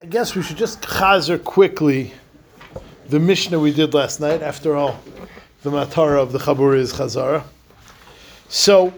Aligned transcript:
I 0.00 0.06
guess 0.06 0.36
we 0.36 0.44
should 0.44 0.56
just 0.56 0.80
chazer 0.80 1.42
quickly 1.42 2.12
the 3.08 3.18
Mishnah 3.18 3.58
we 3.58 3.72
did 3.74 3.94
last 3.94 4.20
night. 4.20 4.42
After 4.42 4.76
all, 4.76 5.00
the 5.64 5.70
Matara 5.70 6.22
of 6.22 6.30
the 6.30 6.38
Chabur 6.38 6.76
is 6.76 6.92
Chazara. 6.92 7.42
So 8.48 8.94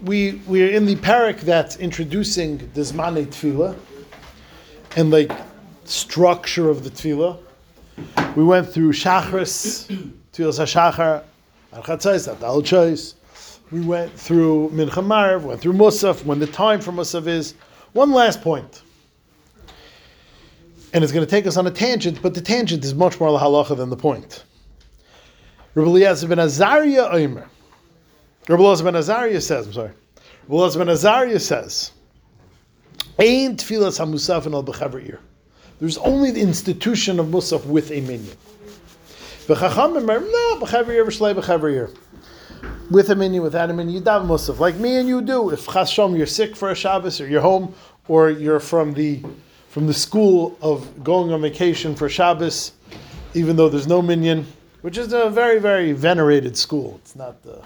we 0.00 0.40
we're 0.46 0.70
in 0.70 0.86
the 0.86 0.96
parak 0.96 1.40
that's 1.40 1.76
introducing 1.76 2.56
the 2.72 2.80
Zmane 2.80 3.26
Tefillah 3.26 3.76
and 4.96 5.10
like 5.10 5.30
structure 5.84 6.70
of 6.70 6.84
the 6.84 6.90
Tefillah. 6.90 7.38
We 8.34 8.44
went 8.44 8.66
through 8.66 8.92
Shachris, 8.92 9.88
Tefillah 10.32 10.64
Shachar, 10.64 11.22
Archatzais, 11.74 12.34
Atal 12.34 12.62
Chois. 12.62 13.12
We 13.70 13.82
went 13.82 14.10
through 14.10 14.70
Mincha 14.70 15.04
Marv, 15.04 15.44
went 15.44 15.60
through 15.60 15.74
Musaf, 15.74 16.24
when 16.24 16.38
the 16.38 16.46
time 16.46 16.80
for 16.80 16.92
Musaf 16.92 17.26
is. 17.26 17.52
One 17.92 18.10
last 18.10 18.40
point 18.40 18.80
and 20.94 21.02
it's 21.02 21.12
going 21.12 21.26
to 21.26 21.30
take 21.30 21.46
us 21.46 21.56
on 21.56 21.66
a 21.66 21.72
tangent, 21.72 22.22
but 22.22 22.34
the 22.34 22.40
tangent 22.40 22.84
is 22.84 22.94
much 22.94 23.18
more 23.18 23.28
halacha 23.28 23.76
than 23.76 23.90
the 23.90 23.96
point. 23.96 24.44
Rabbi 25.74 25.88
Eliezer 25.88 26.28
ben 26.28 26.38
Azariah 26.38 27.08
Omer. 27.10 27.48
Rabbi 28.48 28.62
Eliezer 28.62 28.84
ben 28.84 28.94
Azariah 28.94 29.40
says, 29.40 29.66
I'm 29.66 29.72
sorry. 29.72 29.90
Rabbi 30.46 30.54
Eliezer 30.54 30.78
ben 30.78 30.88
Azariah 30.88 31.40
says, 31.40 31.90
Ain 33.18 33.56
tfilas 33.56 33.98
hamusaf 33.98 34.50
al 34.52 34.62
b'chaver 34.62 35.18
There's 35.80 35.98
only 35.98 36.30
the 36.30 36.40
institution 36.40 37.18
of 37.18 37.26
musaf 37.26 37.66
with 37.66 37.90
a 37.90 38.00
minyan. 38.00 38.36
V'chacham 39.48 39.94
no, 39.94 40.60
b'chaver 40.60 40.90
ir 40.90 41.04
v'shlei 41.06 41.34
b'chaver 41.34 41.92
With 42.92 43.10
a 43.10 43.16
minyan, 43.16 43.42
without 43.42 43.68
a 43.68 43.72
minyan, 43.72 43.94
you 43.94 44.00
daven 44.00 44.28
musaf, 44.28 44.60
like 44.60 44.76
me 44.76 44.94
and 44.94 45.08
you 45.08 45.22
do. 45.22 45.50
If 45.50 45.66
chashom, 45.66 46.16
you're 46.16 46.28
sick 46.28 46.54
for 46.54 46.70
a 46.70 46.74
Shabbos, 46.76 47.20
or 47.20 47.26
you're 47.26 47.40
home, 47.40 47.74
or 48.06 48.30
you're 48.30 48.60
from 48.60 48.94
the 48.94 49.24
from 49.74 49.88
the 49.88 49.92
school 49.92 50.56
of 50.62 51.02
going 51.02 51.32
on 51.32 51.42
vacation 51.42 51.96
for 51.96 52.08
Shabbos, 52.08 52.70
even 53.34 53.56
though 53.56 53.68
there's 53.68 53.88
no 53.88 54.00
minyan, 54.00 54.46
which 54.82 54.96
is 54.96 55.12
a 55.12 55.28
very, 55.28 55.58
very 55.58 55.90
venerated 55.90 56.56
school. 56.56 57.00
It's 57.02 57.16
not, 57.16 57.38
uh, 57.44 57.56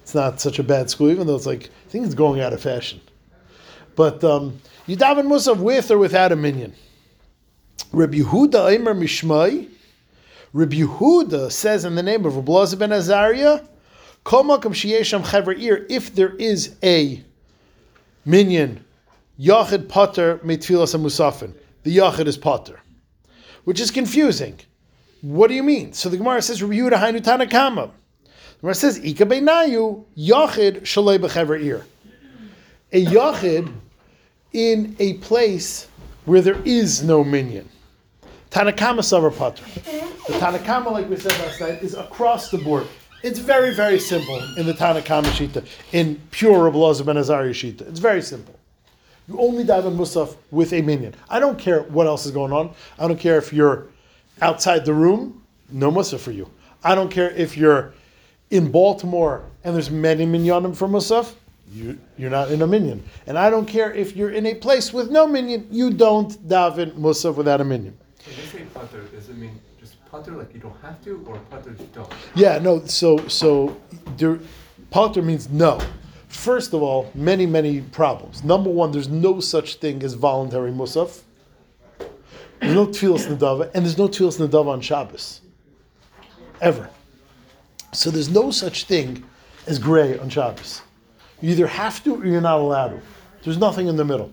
it's 0.00 0.14
not 0.14 0.40
such 0.40 0.60
a 0.60 0.62
bad 0.62 0.88
school, 0.88 1.10
even 1.10 1.26
though 1.26 1.34
it's 1.34 1.46
like, 1.46 1.64
I 1.64 1.90
think 1.90 2.06
it's 2.06 2.14
going 2.14 2.40
out 2.40 2.52
of 2.52 2.62
fashion. 2.62 3.00
But 3.96 4.22
um, 4.22 4.60
you 4.86 4.96
daven 4.96 5.26
Musaf 5.26 5.58
with 5.58 5.90
or 5.90 5.98
without 5.98 6.30
a 6.30 6.36
minyan. 6.36 6.74
Rabbi 7.90 8.18
Yehuda 8.18 8.78
Eimer 8.78 8.96
Mishmai, 8.96 9.68
Rabbi 10.52 10.76
Yehuda 10.76 11.50
says 11.50 11.84
in 11.84 11.96
the 11.96 12.04
name 12.04 12.24
of 12.24 12.36
Rabbi 12.36 12.76
ben 12.76 12.92
Azariah, 12.92 13.64
if 15.90 16.14
there 16.14 16.36
is 16.36 16.76
a 16.84 17.24
minyan 18.24 18.84
Yachid 19.38 19.88
Potter 19.88 20.38
Mitfilas 20.38 20.98
Musafin. 20.98 21.54
The 21.84 21.96
Yachid 21.96 22.26
is 22.26 22.36
Potter, 22.36 22.80
which 23.64 23.80
is 23.80 23.90
confusing. 23.90 24.58
What 25.20 25.48
do 25.48 25.54
you 25.54 25.62
mean? 25.62 25.92
So 25.92 26.08
the 26.08 26.16
Gemara 26.16 26.42
says, 26.42 26.60
Yehuda 26.60 26.92
Hainu 26.92 27.20
Tanakama. 27.20 27.90
The 28.24 28.60
Gemara 28.60 28.74
says, 28.74 28.98
Ika 29.04 29.26
Beinayu 29.26 30.04
Yachid 30.16 30.82
Shalei 30.82 31.18
Bechever 31.18 31.56
Ir. 31.62 31.84
A 32.92 33.04
Yachid 33.04 33.72
in 34.52 34.96
a 34.98 35.14
place 35.14 35.86
where 36.24 36.40
there 36.40 36.60
is 36.64 37.02
no 37.02 37.22
minyan. 37.22 37.68
Tanakama 38.50 39.00
Savar 39.00 39.36
Potter. 39.36 39.64
The 40.26 40.34
Tanakama, 40.34 40.90
like 40.90 41.08
we 41.08 41.16
said 41.16 41.32
last 41.38 41.60
night, 41.60 41.82
is 41.82 41.94
across 41.94 42.50
the 42.50 42.58
board. 42.58 42.86
It's 43.22 43.38
very, 43.38 43.74
very 43.74 43.98
simple 43.98 44.38
in 44.56 44.66
the 44.66 44.72
Tanakama 44.74 45.24
Shita, 45.24 45.66
in 45.92 46.20
pure 46.30 46.64
Rabbi 46.64 47.02
Ben 47.04 47.16
Azariah 47.16 47.50
Shita. 47.50 47.82
It's 47.82 48.00
very 48.00 48.22
simple. 48.22 48.57
You 49.28 49.38
only 49.38 49.64
daven 49.64 49.96
musaf 49.96 50.36
with 50.50 50.72
a 50.72 50.80
minyan. 50.80 51.14
I 51.28 51.38
don't 51.38 51.58
care 51.58 51.82
what 51.82 52.06
else 52.06 52.24
is 52.24 52.32
going 52.32 52.52
on. 52.52 52.70
I 52.98 53.06
don't 53.06 53.20
care 53.20 53.36
if 53.36 53.52
you're 53.52 53.88
outside 54.40 54.86
the 54.86 54.94
room, 54.94 55.42
no 55.70 55.90
musaf 55.90 56.20
for 56.20 56.32
you. 56.32 56.48
I 56.82 56.94
don't 56.94 57.10
care 57.10 57.30
if 57.30 57.56
you're 57.56 57.92
in 58.50 58.70
Baltimore 58.70 59.44
and 59.64 59.74
there's 59.74 59.90
many 59.90 60.24
minyanim 60.24 60.74
for 60.74 60.88
musaf. 60.88 61.34
You, 61.70 61.98
you're 62.16 62.30
not 62.30 62.50
in 62.50 62.62
a 62.62 62.66
minyan. 62.66 63.02
And 63.26 63.38
I 63.38 63.50
don't 63.50 63.66
care 63.66 63.92
if 63.92 64.16
you're 64.16 64.30
in 64.30 64.46
a 64.46 64.54
place 64.54 64.94
with 64.94 65.10
no 65.10 65.26
minyan, 65.26 65.66
You 65.70 65.90
don't 65.90 66.32
daven 66.48 66.92
musaf 66.92 67.34
without 67.36 67.60
a 67.60 67.64
minyan. 67.64 67.94
When 68.24 68.36
they 68.36 68.42
say 68.42 68.64
pater, 68.72 69.02
does 69.12 69.28
it 69.28 69.36
mean 69.36 69.60
just 69.78 69.96
pater 70.10 70.32
like 70.32 70.54
you 70.54 70.60
don't 70.60 70.80
have 70.80 71.02
to, 71.04 71.22
or 71.26 71.38
pater 71.50 71.76
you 71.78 71.88
don't? 71.92 72.10
Yeah, 72.34 72.58
no. 72.58 72.82
So 72.86 73.28
so 73.28 73.76
pater 74.90 75.20
means 75.20 75.50
no. 75.50 75.78
First 76.28 76.74
of 76.74 76.82
all, 76.82 77.10
many, 77.14 77.46
many 77.46 77.80
problems. 77.80 78.44
Number 78.44 78.70
one, 78.70 78.92
there's 78.92 79.08
no 79.08 79.40
such 79.40 79.76
thing 79.76 80.02
as 80.02 80.14
voluntary 80.14 80.70
musaf. 80.70 81.22
There's 82.60 82.74
no 82.74 82.86
tefillas 82.86 83.26
nadava, 83.26 83.70
and 83.74 83.84
there's 83.84 83.98
no 83.98 84.08
tefillas 84.08 84.38
nadava 84.38 84.68
on 84.68 84.80
Shabbos. 84.80 85.40
Ever. 86.60 86.90
So 87.92 88.10
there's 88.10 88.28
no 88.28 88.50
such 88.50 88.84
thing 88.84 89.24
as 89.66 89.78
gray 89.78 90.18
on 90.18 90.28
Shabbos. 90.28 90.82
You 91.40 91.50
either 91.50 91.66
have 91.66 92.02
to 92.04 92.16
or 92.16 92.26
you're 92.26 92.40
not 92.40 92.60
allowed 92.60 92.88
to. 92.88 93.00
There's 93.42 93.58
nothing 93.58 93.86
in 93.86 93.96
the 93.96 94.04
middle. 94.04 94.32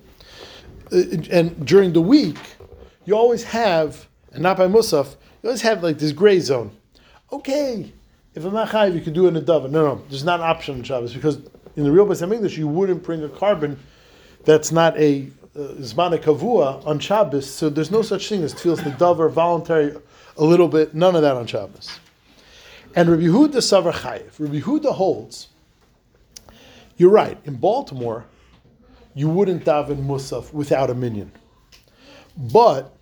Uh, 0.92 1.04
and 1.32 1.66
during 1.66 1.94
the 1.94 2.02
week, 2.02 2.38
you 3.06 3.16
always 3.16 3.44
have, 3.44 4.08
and 4.34 4.44
not 4.44 4.58
by 4.58 4.68
musaf, 4.68 5.16
you 5.44 5.50
always 5.50 5.62
have 5.62 5.84
like 5.84 6.00
this 6.00 6.12
gray 6.12 6.40
zone. 6.40 6.76
Okay, 7.32 7.94
if 8.34 8.44
I'm 8.44 8.54
not 8.54 8.70
chayiv, 8.70 8.96
you 8.96 9.02
can 9.02 9.14
do 9.14 9.26
it 9.26 9.30
in 9.30 9.38
a 9.38 9.42
dava. 9.42 9.70
No, 9.70 9.86
no, 9.86 10.02
there's 10.10 10.24
not 10.24 10.40
an 10.40 10.48
option 10.48 10.76
on 10.76 10.84
Shabbos 10.84 11.14
because 11.14 11.40
in 11.76 11.84
the 11.84 11.92
real 11.92 12.06
Beis 12.06 12.26
Hamikdash, 12.26 12.58
you 12.58 12.68
wouldn't 12.68 13.04
bring 13.04 13.24
a 13.24 13.28
korban 13.28 13.78
that's 14.46 14.72
not 14.72 14.98
a 14.98 15.28
uh, 15.56 15.60
kavua 15.60 16.86
on 16.86 17.00
Shabbos. 17.00 17.50
So 17.50 17.70
there's 17.70 17.92
no 17.92 18.02
such 18.02 18.30
thing 18.30 18.44
as 18.44 18.54
tefillas 18.54 18.80
nedavar, 18.80 19.32
voluntary, 19.32 19.96
a 20.38 20.44
little 20.44 20.68
bit, 20.68 20.94
none 20.94 21.16
of 21.16 21.22
that 21.22 21.36
on 21.36 21.48
Shabbos. 21.48 22.00
And 22.96 23.10
Rabbi 23.10 23.24
Huda 23.24 23.56
Savar 23.56 23.94
Chayiv. 23.94 24.40
Rabbi 24.40 24.60
Huda 24.60 24.94
holds. 24.94 25.50
You're 26.98 27.12
right. 27.12 27.38
In 27.44 27.56
Baltimore, 27.56 28.26
you 29.14 29.28
wouldn't 29.30 29.66
daven 29.66 30.06
musaf 30.06 30.54
without 30.54 30.90
a 30.90 30.94
minyan. 30.94 31.32
But 32.38 32.96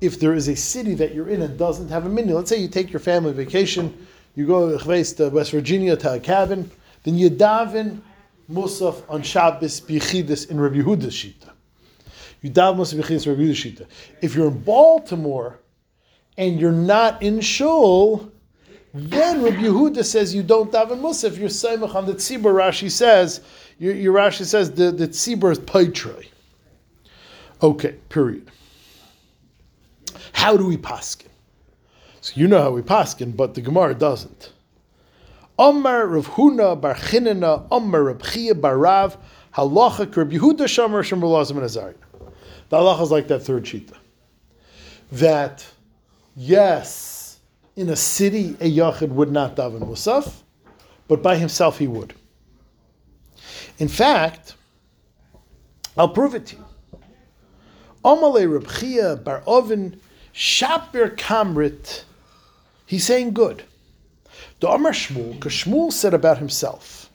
if 0.00 0.20
there 0.20 0.34
is 0.34 0.48
a 0.48 0.54
city 0.54 0.94
that 0.94 1.14
you're 1.14 1.28
in 1.28 1.42
and 1.42 1.58
doesn't 1.58 1.88
have 1.88 2.06
a 2.06 2.08
minyan, 2.08 2.36
let's 2.36 2.50
say 2.50 2.58
you 2.58 2.68
take 2.68 2.92
your 2.92 3.00
family 3.00 3.32
vacation, 3.32 4.06
you 4.36 4.46
go 4.46 4.76
to 4.76 5.30
West 5.30 5.50
Virginia 5.50 5.96
to 5.96 6.14
a 6.14 6.20
cabin 6.20 6.70
then 7.06 7.16
you 7.16 7.30
daven 7.30 8.00
Musaf 8.50 9.00
on 9.08 9.22
Shabbos 9.22 9.80
Bichidis 9.80 10.50
in 10.50 10.58
Rabbi 10.58 10.78
Yehuda's 10.78 11.14
Shita. 11.14 11.52
You 12.42 12.50
daven 12.50 12.78
Musaf 12.78 13.00
Bichidis 13.00 13.26
in 13.26 13.32
Rabbi 13.32 13.42
Yehuda's 13.44 13.58
Shita. 13.58 13.86
If 14.22 14.34
you're 14.34 14.48
in 14.48 14.58
Baltimore 14.64 15.60
and 16.36 16.58
you're 16.58 16.72
not 16.72 17.22
in 17.22 17.40
Shul, 17.40 18.32
then 18.92 19.40
Rabbi 19.40 19.58
Yehuda 19.58 20.04
says 20.04 20.34
you 20.34 20.42
don't 20.42 20.72
daven 20.72 21.00
Musaf. 21.00 21.38
You're 21.38 21.48
Saimach 21.48 21.94
on 21.94 22.06
the 22.06 22.14
Tzibur. 22.14 22.52
Rashi 22.52 22.90
says 22.90 23.40
your, 23.78 23.94
your 23.94 24.12
Rashi 24.12 24.44
says 24.44 24.72
the 24.72 24.90
the 24.90 25.06
Tzibur 25.06 25.52
is 25.52 25.60
Paitrei. 25.60 26.26
Okay, 27.62 27.94
period. 28.08 28.50
How 30.32 30.56
do 30.56 30.66
we 30.66 30.76
paskin? 30.76 31.28
So 32.20 32.32
you 32.34 32.48
know 32.48 32.60
how 32.60 32.72
we 32.72 32.82
paskin, 32.82 33.36
but 33.36 33.54
the 33.54 33.60
Gemara 33.60 33.94
doesn't. 33.94 34.50
Omar 35.58 36.06
Rav 36.06 36.28
Huna 36.28 36.78
Bar 36.80 36.94
Chinina 36.94 37.66
Omar 37.70 38.04
Rav 38.04 38.22
Chia 38.22 38.54
Bar 38.54 38.76
Rav 38.76 39.16
Halacha 39.54 40.14
Rav 40.14 40.28
Yehuda 40.28 40.66
Shomer 40.66 41.02
Shemar 41.02 41.50
and 41.50 41.60
Azariah. 41.60 41.94
The 42.68 42.76
halacha 42.76 43.02
is 43.02 43.10
like 43.10 43.28
that 43.28 43.40
third 43.40 43.64
shita. 43.64 43.94
That 45.12 45.66
yes, 46.34 47.38
in 47.76 47.88
a 47.88 47.96
city 47.96 48.56
a 48.60 48.70
yachid 48.70 49.08
would 49.10 49.30
not 49.30 49.56
daven 49.56 49.80
musaf, 49.80 50.42
but 51.08 51.22
by 51.22 51.36
himself 51.36 51.78
he 51.78 51.86
would. 51.86 52.12
In 53.78 53.88
fact, 53.88 54.54
I'll 55.96 56.08
prove 56.08 56.34
it 56.34 56.46
to 56.46 56.56
you. 56.56 56.64
Omale 58.04 58.52
Reb 58.52 58.68
Chia 58.78 59.16
Bar 59.16 59.42
Ovin 59.46 59.98
Shapir 60.34 61.16
Kamrit. 61.16 62.02
He's 62.84 63.04
saying 63.04 63.32
good. 63.32 63.62
The 64.58 64.68
Amar 64.70 64.92
Shmuel, 64.92 65.34
because 65.34 65.52
Shmuel 65.52 65.92
said 65.92 66.14
about 66.14 66.38
himself, 66.38 67.10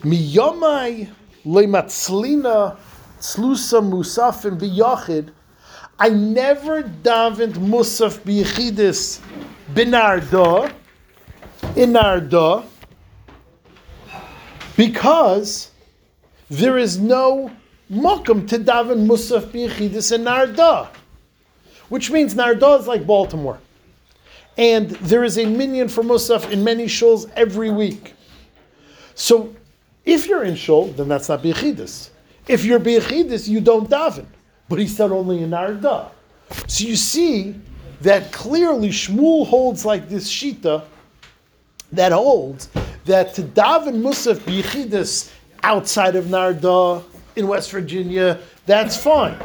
Miyamai 0.00 1.08
lematzlina 1.46 2.76
tzlusa 3.18 3.80
musafin 3.82 4.58
biyachid. 4.58 5.30
I 5.98 6.10
never 6.10 6.82
davened 6.82 7.54
musaf 7.54 8.18
biyachidis 8.18 9.20
binarda, 9.72 10.70
inarda, 11.74 12.66
because 14.76 15.70
there 16.50 16.76
is 16.76 16.98
no 16.98 17.50
makom 17.90 18.46
to 18.48 18.58
daven 18.58 19.06
musaf 19.06 19.44
biyachidis 19.52 20.12
in 20.12 20.24
narda, 20.24 20.88
which 21.88 22.10
means 22.10 22.34
narda 22.34 22.78
is 22.78 22.86
like 22.86 23.06
Baltimore 23.06 23.58
and 24.56 24.90
there 24.90 25.24
is 25.24 25.38
a 25.38 25.44
minyan 25.44 25.88
for 25.88 26.02
Musaf 26.02 26.50
in 26.50 26.64
many 26.64 26.86
shuls 26.86 27.30
every 27.36 27.70
week. 27.70 28.14
So 29.14 29.54
if 30.04 30.26
you're 30.26 30.44
in 30.44 30.54
shul, 30.54 30.86
then 30.88 31.08
that's 31.08 31.28
not 31.28 31.42
B'yachidis. 31.42 32.10
If 32.48 32.64
you're 32.64 32.80
B'yachidis, 32.80 33.48
you 33.48 33.60
don't 33.60 33.88
daven. 33.90 34.26
but 34.68 34.78
he 34.78 34.86
said 34.86 35.10
only 35.12 35.42
in 35.42 35.50
Narda. 35.50 36.10
So 36.66 36.84
you 36.84 36.96
see 36.96 37.54
that 38.00 38.32
clearly 38.32 38.88
Shmuel 38.88 39.46
holds 39.46 39.84
like 39.84 40.08
this 40.08 40.30
shita 40.30 40.84
that 41.92 42.12
holds 42.12 42.68
that 43.04 43.34
to 43.34 43.42
daven 43.42 44.02
Musaf 44.02 44.38
bichidus 44.40 45.32
outside 45.62 46.16
of 46.16 46.26
Narda 46.26 47.02
in 47.36 47.48
West 47.48 47.70
Virginia, 47.70 48.38
that's 48.66 48.96
fine. 48.96 49.38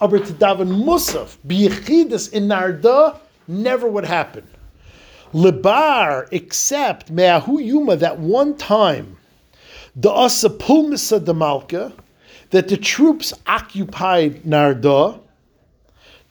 But 0.00 0.26
to 0.26 0.32
daven 0.34 0.84
Musaf 0.84 1.36
bichidus 1.46 2.32
in 2.32 2.46
Narda 2.48 3.18
never 3.48 3.88
would 3.88 4.04
happen. 4.04 4.46
Lebar, 5.34 6.28
except 6.30 7.10
Me'ahu 7.10 7.60
Yuma, 7.60 7.96
that 7.96 8.20
one 8.20 8.56
time, 8.56 9.16
the 9.96 10.08
Asapulmisa 10.08 11.24
de 11.24 11.34
Malka, 11.34 11.92
that 12.50 12.68
the 12.68 12.76
troops 12.76 13.34
occupied 13.46 14.42
Narda, 14.44 15.18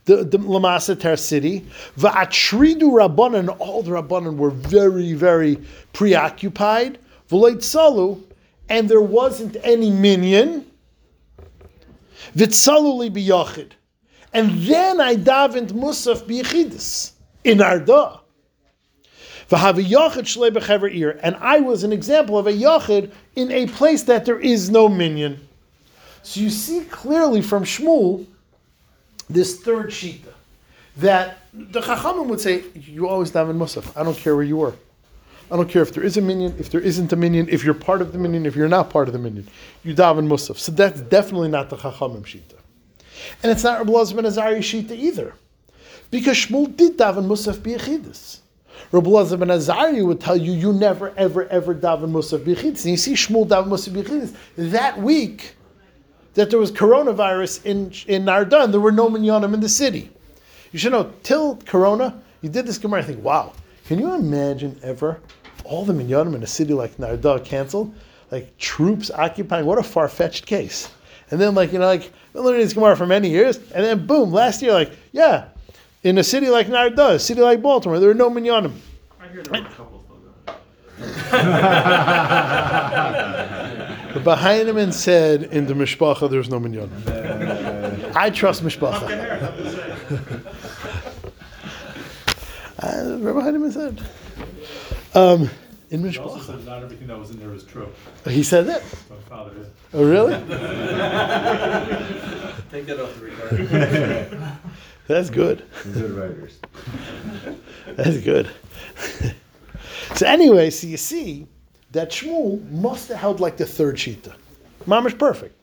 the, 0.06 0.24
the 0.24 0.38
Lamasa 0.38 0.98
Ter 0.98 1.18
city, 1.18 1.66
Va'atridu 1.98 2.84
Rabbanan, 2.84 3.54
all 3.60 3.84
the 3.84 3.92
Rabbanan 3.92 4.38
were 4.38 4.52
very, 4.52 5.14
very 5.14 5.58
preoccupied, 5.92 6.98
V'loit 7.30 7.58
Salu, 7.58 8.22
and 8.70 8.88
there 8.88 9.02
wasn't 9.02 9.58
any 9.64 9.90
minyan, 9.90 10.66
Vitsalu 12.36 12.98
li 12.98 13.10
biyachid. 13.10 13.72
And 14.34 14.62
then 14.62 15.02
I 15.02 15.16
davened 15.16 15.74
Musaf 15.74 16.24
biyachidis 16.24 17.12
in 17.44 17.62
Arda. 17.62 18.23
And 19.52 21.36
I 21.36 21.60
was 21.60 21.84
an 21.84 21.94
example 21.94 22.38
of 22.38 22.48
a 22.48 22.54
yachid 22.54 23.12
in 23.36 23.52
a 23.52 23.68
place 23.68 24.04
that 24.04 24.26
there 24.26 24.40
is 24.40 24.70
no 24.70 24.88
minyan. 24.90 25.40
So 26.24 26.40
you 26.40 26.50
see 26.50 26.86
clearly 26.86 27.42
from 27.42 27.64
Shmuel 27.66 28.26
this 29.30 29.60
third 29.62 29.88
shita 29.88 30.32
that 30.98 31.40
the 31.54 31.82
Chachamim 31.82 32.28
would 32.28 32.40
say, 32.40 32.64
"You 32.74 33.08
always 33.10 33.32
daven 33.32 33.58
musaf. 33.58 33.92
I 34.00 34.04
don't 34.04 34.18
care 34.18 34.36
where 34.36 34.46
you 34.46 34.58
were. 34.58 34.74
I 35.52 35.58
don't 35.58 35.70
care 35.70 35.82
if 35.82 35.92
there 35.94 36.04
is 36.04 36.18
a 36.18 36.22
minyan, 36.22 36.56
if 36.58 36.70
there 36.72 36.82
isn't 36.82 37.12
a 37.12 37.16
minyan, 37.16 37.50
if 37.50 37.64
you're 37.64 37.74
part 37.74 38.02
of 38.02 38.12
the 38.14 38.18
minyan, 38.18 38.46
if 38.46 38.56
you're 38.56 38.70
not 38.70 38.90
part 38.90 39.08
of 39.08 39.14
the 39.14 39.20
minyan. 39.20 39.48
You 39.84 39.94
daven 39.94 40.28
musaf. 40.28 40.58
So 40.58 40.72
that's 40.72 41.02
definitely 41.02 41.50
not 41.50 41.70
the 41.70 41.76
Chachamim 41.76 42.24
shita, 42.24 42.56
and 43.42 43.52
it's 43.52 43.64
not 43.64 43.80
Rabbi 43.80 43.92
Lazar 43.92 44.16
ben 44.16 44.26
Azariah 44.26 44.60
shita 44.60 44.92
either, 44.92 45.34
because 46.10 46.38
Shmuel 46.38 46.76
did 46.76 46.98
daven 46.98 47.26
musaf 47.28 47.58
biyachidus. 47.58 48.40
Rabbi 48.92 49.36
ben 49.36 49.50
Azariah 49.50 50.06
would 50.06 50.20
tell 50.20 50.36
you, 50.36 50.52
you 50.52 50.74
never, 50.74 51.14
ever, 51.18 51.48
ever 51.48 51.74
daven 51.74 52.12
musaf. 52.12 52.46
And 52.46 52.86
you 52.86 52.98
see 52.98 53.14
Shmuel 53.14 53.48
daven 53.48 53.68
musaf 53.68 53.94
biyachidus 53.94 54.36
that 54.58 55.00
week 55.00 55.56
that 56.34 56.50
there 56.50 56.60
was 56.60 56.72
coronavirus 56.72 57.66
in 57.66 57.92
in 58.08 58.26
Nardan. 58.26 58.72
There 58.72 58.80
were 58.80 58.92
no 58.92 59.10
minyanim 59.10 59.54
in 59.54 59.60
the 59.60 59.70
city. 59.70 60.12
You 60.72 60.80
should 60.80 60.92
know, 60.92 61.12
till 61.24 61.58
Corona, 61.66 62.22
you 62.42 62.50
did 62.50 62.66
this 62.66 62.78
Gemara. 62.78 63.02
I 63.02 63.04
think, 63.04 63.24
wow, 63.24 63.54
can 63.86 64.00
you 64.00 64.14
imagine 64.14 64.80
ever 64.84 65.20
all 65.64 65.86
the 65.86 65.94
minyanim 65.94 66.36
in 66.36 66.44
a 66.44 66.48
city 66.48 66.74
like 66.74 66.98
Narda 66.98 67.44
canceled? 67.44 67.94
Like 68.32 68.58
troops 68.58 69.12
occupying, 69.12 69.66
what 69.66 69.78
a 69.78 69.84
far 69.84 70.08
fetched 70.08 70.48
case. 70.48 70.90
And 71.32 71.40
then, 71.40 71.56
like, 71.56 71.72
you 71.74 71.80
know, 71.80 71.86
like, 71.86 72.12
been 72.34 72.44
learning 72.44 72.62
this 72.62 72.74
Gemara 72.74 72.96
for 72.96 73.08
many 73.08 73.30
years, 73.30 73.58
and 73.58 73.84
then 73.84 74.06
boom, 74.06 74.32
last 74.32 74.62
year, 74.62 74.74
like, 74.74 74.92
yeah, 75.12 75.50
in 76.04 76.18
a 76.18 76.24
city 76.24 76.50
like 76.50 76.68
Narda, 76.68 77.12
a 77.16 77.20
city 77.20 77.42
like 77.42 77.62
Baltimore, 77.62 78.00
there 78.00 78.10
are 78.10 78.14
no 78.16 78.30
minyanim. 78.30 78.74
I 79.22 79.28
hear 79.30 79.42
there 79.44 79.62
were 79.62 79.68
a 79.68 79.72
couple 79.72 80.04
still 80.04 80.18
The 84.14 84.20
Bahainim 84.20 84.94
said 84.94 85.44
in 85.44 85.66
the 85.66 85.74
Mishpacha 85.74 86.30
there's 86.30 86.50
no 86.50 86.60
minyanim. 86.60 88.12
I 88.16 88.30
trust 88.30 88.64
Mishpacha. 88.64 89.02
Uh, 92.80 93.18
Rabbi 93.20 93.40
Heinemann 93.42 93.72
said. 93.72 94.02
Um, 95.16 95.50
in 95.90 96.08
He 96.10 96.18
also 96.18 96.38
Mishpacha. 96.38 96.46
said 96.46 96.66
not 96.66 96.84
everything 96.84 97.08
that 97.08 97.18
was 97.18 97.32
in 97.32 97.40
there 97.40 97.50
was 97.50 97.64
true. 97.64 97.88
He 98.28 98.44
said 98.44 98.68
that. 98.68 98.84
My 99.10 99.16
father 99.30 99.52
is. 99.58 99.68
Oh, 99.94 100.04
really? 100.04 100.34
Take 102.72 102.86
that 102.88 103.00
off 103.00 103.18
the 103.20 103.26
record. 103.26 104.38
That's 105.08 105.30
good. 105.30 105.66
Good 105.94 106.12
writers. 106.12 106.60
That's 107.88 108.20
good. 108.20 108.50
so 110.16 110.26
anyway, 110.26 110.70
so 110.70 110.88
you 110.88 110.98
see 110.98 111.48
that 111.92 112.10
Shmuel 112.10 112.70
must 112.72 113.10
have 113.10 113.18
held 113.18 113.40
like 113.40 113.58
the 113.58 113.66
third 113.66 113.98
shita. 113.98 114.34
Mamish 114.86 115.18
perfect. 115.18 115.56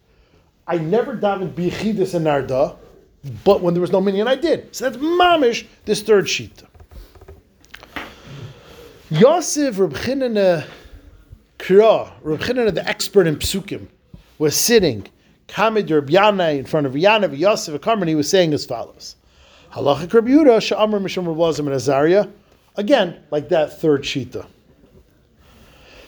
I 0.66 0.78
never 0.78 1.16
davened 1.16 1.52
bichidus 1.54 2.14
and 2.14 2.26
narda, 2.26 2.76
but 3.44 3.60
when 3.60 3.74
there 3.74 3.80
was 3.80 3.92
no 3.92 4.00
minyan, 4.00 4.28
I 4.28 4.36
did. 4.36 4.74
So 4.74 4.88
that's 4.88 5.02
mamish 5.02 5.66
this 5.84 6.02
third 6.02 6.26
shita. 6.26 6.66
Yosef 9.10 9.78
Reb 9.78 9.94
Chinana 9.94 10.64
Kira, 11.58 12.12
Reb 12.22 12.40
Chinana, 12.40 12.72
the 12.72 12.86
expert 12.88 13.26
in 13.26 13.36
psukim, 13.36 13.88
was 14.38 14.54
sitting, 14.54 15.06
Kamid 15.48 15.90
Reb 15.90 16.08
Yanai 16.08 16.58
in 16.58 16.64
front 16.64 16.86
of 16.86 16.92
Yana, 16.92 17.36
Yosef, 17.36 17.74
a 17.74 17.78
Karman, 17.78 18.06
he 18.06 18.14
was 18.14 18.30
saying 18.30 18.54
as 18.54 18.64
follows. 18.64 19.16
Halacha 19.72 20.12
Reb 20.12 20.26
Yehuda, 20.26 20.60
Sha'amr 20.60 21.00
Mishum 21.00 21.26
Reb 21.26 21.36
Lazar 21.36 21.62
and 21.62 21.72
Azariah. 21.72 22.26
Again, 22.76 23.22
like 23.30 23.48
that 23.50 23.80
third 23.80 24.02
shita. 24.02 24.46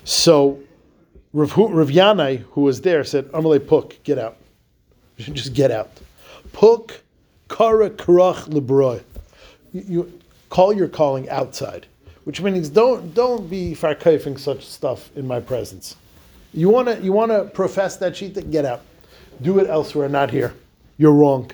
So, 0.05 0.59
Rav, 1.33 1.57
Rav 1.57 1.89
Yanai, 1.89 2.39
who 2.51 2.63
was 2.63 2.81
there, 2.81 3.05
said, 3.05 3.27
Amalei 3.33 3.65
Puk, 3.65 4.03
get 4.03 4.19
out. 4.19 4.37
Just 5.19 5.55
get 5.55 5.71
out. 5.71 5.91
Puk, 6.53 7.01
Kara 7.49 7.91
Karach 7.91 8.49
Lebroy. 8.49 9.03
You, 9.73 9.83
you 9.89 10.21
call 10.51 10.73
your 10.73 10.89
calling 10.89 11.29
outside, 11.31 11.87
which 12.25 12.41
means 12.41 12.69
don't 12.69 13.15
don't 13.15 13.49
be 13.49 13.75
farkaifing 13.75 14.39
such 14.39 14.67
stuff 14.67 15.11
in 15.17 15.27
my 15.27 15.41
presence. 15.41 15.97
You 16.53 16.69
wanna 16.69 16.99
you 17.01 17.13
wanna 17.13 17.45
profess 17.45 17.97
that 17.99 18.13
shita, 18.13 18.51
get 18.51 18.65
out. 18.65 18.83
Do 19.41 19.59
it 19.59 19.69
elsewhere, 19.69 20.09
not 20.09 20.31
here. 20.31 20.55
You're 20.99 21.13
wrong. 21.13 21.51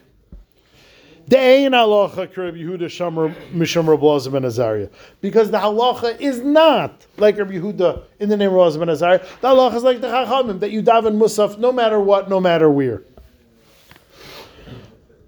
De'ein 1.29 1.73
halacha 1.73 2.27
k'Reb 2.33 2.57
Yehuda 2.57 3.35
Misham 3.53 3.87
Reb 3.87 4.33
ben 4.33 4.45
Azariah. 4.45 4.89
Because 5.21 5.51
the 5.51 5.59
halacha 5.59 6.19
is 6.21 6.41
not 6.41 7.07
like 7.19 7.37
Reb 7.37 7.51
Yehuda 7.51 8.03
in 8.19 8.31
the 8.31 8.37
name 8.37 8.51
of 8.51 8.57
Elazar 8.57 8.79
ben 8.79 8.89
Azariah. 8.89 9.27
The 9.43 9.49
halacha 9.49 9.75
is 9.75 9.83
like 9.83 10.01
the 10.01 10.07
Chachamim, 10.07 10.61
that 10.61 10.71
you 10.71 10.83
daven 10.83 11.19
Musaf 11.19 11.59
no 11.59 11.71
matter 11.71 12.01
what, 12.01 12.31
no 12.31 12.41
matter 12.41 12.71
where. 12.71 13.03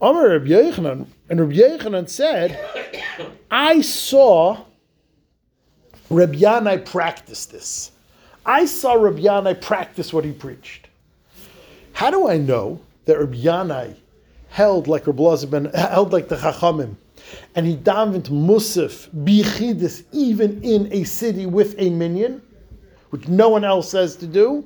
Amar 0.00 0.30
Reb 0.30 0.46
Yechanan, 0.46 1.06
and 1.28 1.40
Reb 1.40 1.52
Yechanan 1.52 2.08
said, 2.08 2.58
I 3.50 3.82
saw 3.82 4.64
Reb 6.08 6.32
Yanai 6.34 6.86
practice 6.86 7.44
this. 7.44 7.90
I 8.46 8.64
saw 8.64 8.94
Reb 8.94 9.18
Yanai 9.18 9.60
practice 9.60 10.14
what 10.14 10.24
he 10.24 10.32
preached. 10.32 10.88
How 11.92 12.10
do 12.10 12.26
I 12.26 12.38
know 12.38 12.80
that 13.04 13.18
Reb 13.18 13.34
Yanai 13.34 13.96
held 14.50 14.88
like 14.88 15.04
Elazar 15.04 15.48
ben 15.50 15.64
held 15.66 16.12
like 16.12 16.28
the 16.28 16.36
Chachamim, 16.36 16.96
and 17.54 17.66
he 17.66 17.76
davened 17.76 18.28
Musaf 18.28 19.08
bichidis 19.24 20.04
even 20.12 20.62
in 20.62 20.92
a 20.92 21.04
city 21.04 21.46
with 21.46 21.74
a 21.78 21.88
minyan, 21.90 22.42
which 23.10 23.28
no 23.28 23.48
one 23.48 23.64
else 23.64 23.90
says 23.90 24.16
to 24.16 24.26
do? 24.26 24.64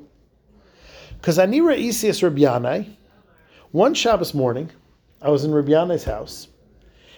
Because 1.20 1.38
Anira 1.38 1.78
Isias 1.78 2.22
Reb 2.22 2.36
Yanai, 2.36 2.96
one 3.72 3.94
Shabbos 3.94 4.34
morning, 4.34 4.70
I 5.22 5.30
was 5.30 5.44
in 5.44 5.52
Reb 5.52 5.66
Yanai's 5.66 6.04
house, 6.04 6.48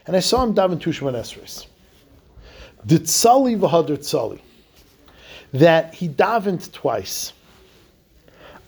and 0.07 0.17
I 0.17 0.21
saw 0.21 0.43
him 0.43 0.55
daven 0.55 0.79
Tushman 0.79 1.15
Esris. 1.15 1.67
Ditzali 2.87 3.59
v'hadr 3.59 3.97
tzali. 3.99 4.41
That 5.53 5.95
he 5.95 6.09
davened 6.09 6.71
twice. 6.73 7.33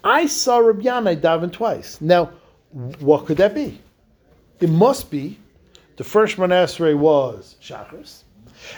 I 0.04 0.26
saw 0.26 0.58
Reb 0.58 0.82
Yanai 0.82 1.20
daven 1.20 1.52
twice. 1.52 2.00
Now, 2.00 2.30
what 3.00 3.26
could 3.26 3.36
that 3.38 3.54
be? 3.54 3.80
It 4.60 4.70
must 4.70 5.10
be 5.10 5.38
the 5.96 6.04
first 6.04 6.36
Shemon 6.36 6.98
was 6.98 7.56
Shachris, 7.62 8.22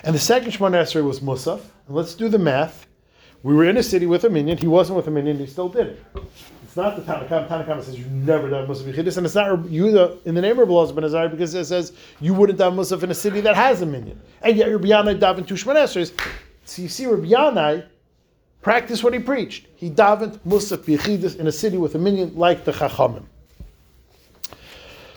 and 0.05 0.15
the 0.15 0.19
second 0.19 0.53
Shemon 0.53 1.05
was 1.05 1.21
Musaf. 1.21 1.61
And 1.87 1.97
let's 1.97 2.15
do 2.15 2.29
the 2.29 2.39
math. 2.39 2.87
We 3.43 3.55
were 3.55 3.65
in 3.65 3.79
a 3.79 3.83
city 3.83 4.05
with 4.05 4.25
a 4.25 4.31
minyan. 4.31 4.59
He 4.59 4.67
wasn't 4.67 4.97
with 4.97 5.07
a 5.07 5.11
minyan. 5.11 5.39
He 5.39 5.47
still 5.47 5.71
did 5.71 5.87
it. 5.87 6.05
It's 6.63 6.77
not 6.77 6.97
the 6.97 7.03
Tanakam. 7.03 7.49
Tanakam 7.49 7.83
says 7.83 7.99
you 7.99 8.05
never 8.07 8.51
done 8.51 8.69
Musaf 8.69 8.93
Yichidis, 8.93 9.17
and 9.17 9.25
it's 9.25 9.35
not 9.35 9.49
Yehuda 9.65 10.27
in 10.27 10.35
the 10.35 10.43
name 10.43 10.59
of 10.59 10.69
Rabbi 10.69 10.93
Ben 10.93 11.05
Azariah 11.05 11.31
because 11.31 11.55
it 11.55 11.65
says 11.65 11.93
you 12.21 12.35
wouldn't 12.35 12.61
have 12.61 12.75
Musaf 12.75 13.03
in 13.03 13.11
a 13.11 13.15
city 13.15 13.41
that 13.41 13.57
has 13.57 13.81
a 13.81 13.87
minyan. 13.87 14.21
And 14.43 14.57
yet 14.57 14.71
Rabbi 14.71 14.89
Yanai 14.89 15.19
davened 15.19 15.49
two 15.49 15.55
Shemon 15.55 16.13
So 16.65 16.83
you 16.83 16.89
see, 16.89 17.07
Rabbi 17.07 17.29
Yanai 17.29 17.87
practiced 18.61 19.03
what 19.03 19.15
he 19.15 19.19
preached. 19.19 19.67
He 19.77 19.91
davened 19.91 20.39
Musaf 20.41 20.85
Yichidis 20.85 21.39
in 21.39 21.47
a 21.47 21.53
city 21.53 21.79
with 21.79 21.95
a 21.95 21.99
minyan 21.99 22.37
like 22.37 22.65
the 22.65 22.73
Chachamim. 22.73 23.25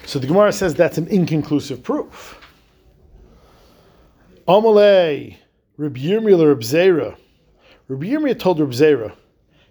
So 0.06 0.20
the 0.20 0.28
Gemara 0.28 0.52
says 0.52 0.74
that's 0.74 0.98
an 0.98 1.08
inconclusive 1.08 1.82
proof. 1.82 2.40
Amalei, 4.48 5.38
Rabbi 5.78 6.00
Yirmiyah 6.02 6.48
Rabbi 6.48 6.62
Zera. 6.62 7.16
Yirmiyah 7.90 8.38
told 8.38 8.60
Rabbi 8.60 8.74
Zera, 8.74 9.16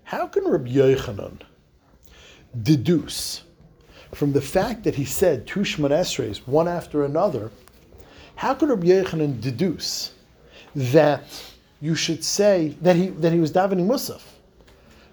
how 0.04 0.26
can 0.26 0.44
Rabbi 0.44 0.70
Yochanan 0.70 1.40
deduce 2.62 3.42
from 4.14 4.32
the 4.32 4.40
fact 4.40 4.84
that 4.84 4.94
he 4.94 5.04
said 5.04 5.46
two 5.46 5.60
Shemon 5.60 5.90
Esreis, 5.90 6.38
one 6.46 6.68
after 6.68 7.04
another, 7.04 7.50
how 8.36 8.54
could 8.54 8.68
Rabbi 8.68 8.86
Yochanan 8.86 9.40
deduce 9.40 10.12
that 10.74 11.22
you 11.80 11.94
should 11.94 12.24
say 12.24 12.76
that 12.80 12.96
he 12.96 13.08
that 13.08 13.32
he 13.32 13.40
was 13.40 13.52
davening 13.52 13.86
Musaf? 13.86 14.22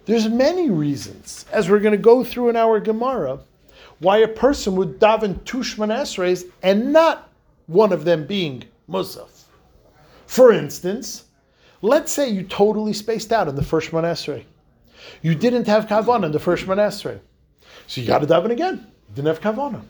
There's 0.06 0.28
many 0.28 0.70
reasons, 0.70 1.46
as 1.52 1.70
we're 1.70 1.80
going 1.80 1.92
to 1.92 1.98
go 1.98 2.24
through 2.24 2.50
in 2.50 2.56
our 2.56 2.80
Gemara, 2.80 3.40
why 4.00 4.18
a 4.18 4.28
person 4.28 4.76
would 4.76 5.00
daven 5.00 5.44
two 5.46 5.60
Shemon 5.60 5.90
Esreis 5.96 6.46
and 6.64 6.92
not 6.94 7.30
one 7.68 7.92
of 7.92 8.06
them 8.06 8.26
being 8.26 8.64
Musaf. 8.90 9.44
For 10.26 10.52
instance, 10.52 11.26
let's 11.82 12.12
say 12.12 12.30
you 12.30 12.44
totally 12.44 12.94
spaced 12.94 13.32
out 13.32 13.48
in 13.48 13.56
the 13.56 13.64
first 13.64 13.92
Shemon 13.92 14.04
Esrei. 14.04 14.44
You 15.22 15.36
didn't 15.36 15.68
have 15.68 15.88
kavanah 15.88 16.26
in 16.26 16.32
the 16.32 16.40
first 16.40 16.66
Shemon 16.66 16.78
Esrei. 16.78 17.20
So 17.88 18.02
you 18.02 18.08
got 18.08 18.20
to 18.20 18.28
daven 18.28 18.52
again. 18.52 18.88
You 19.10 19.16
didn't 19.16 19.28
have 19.28 19.42
kavanah. 19.42 19.84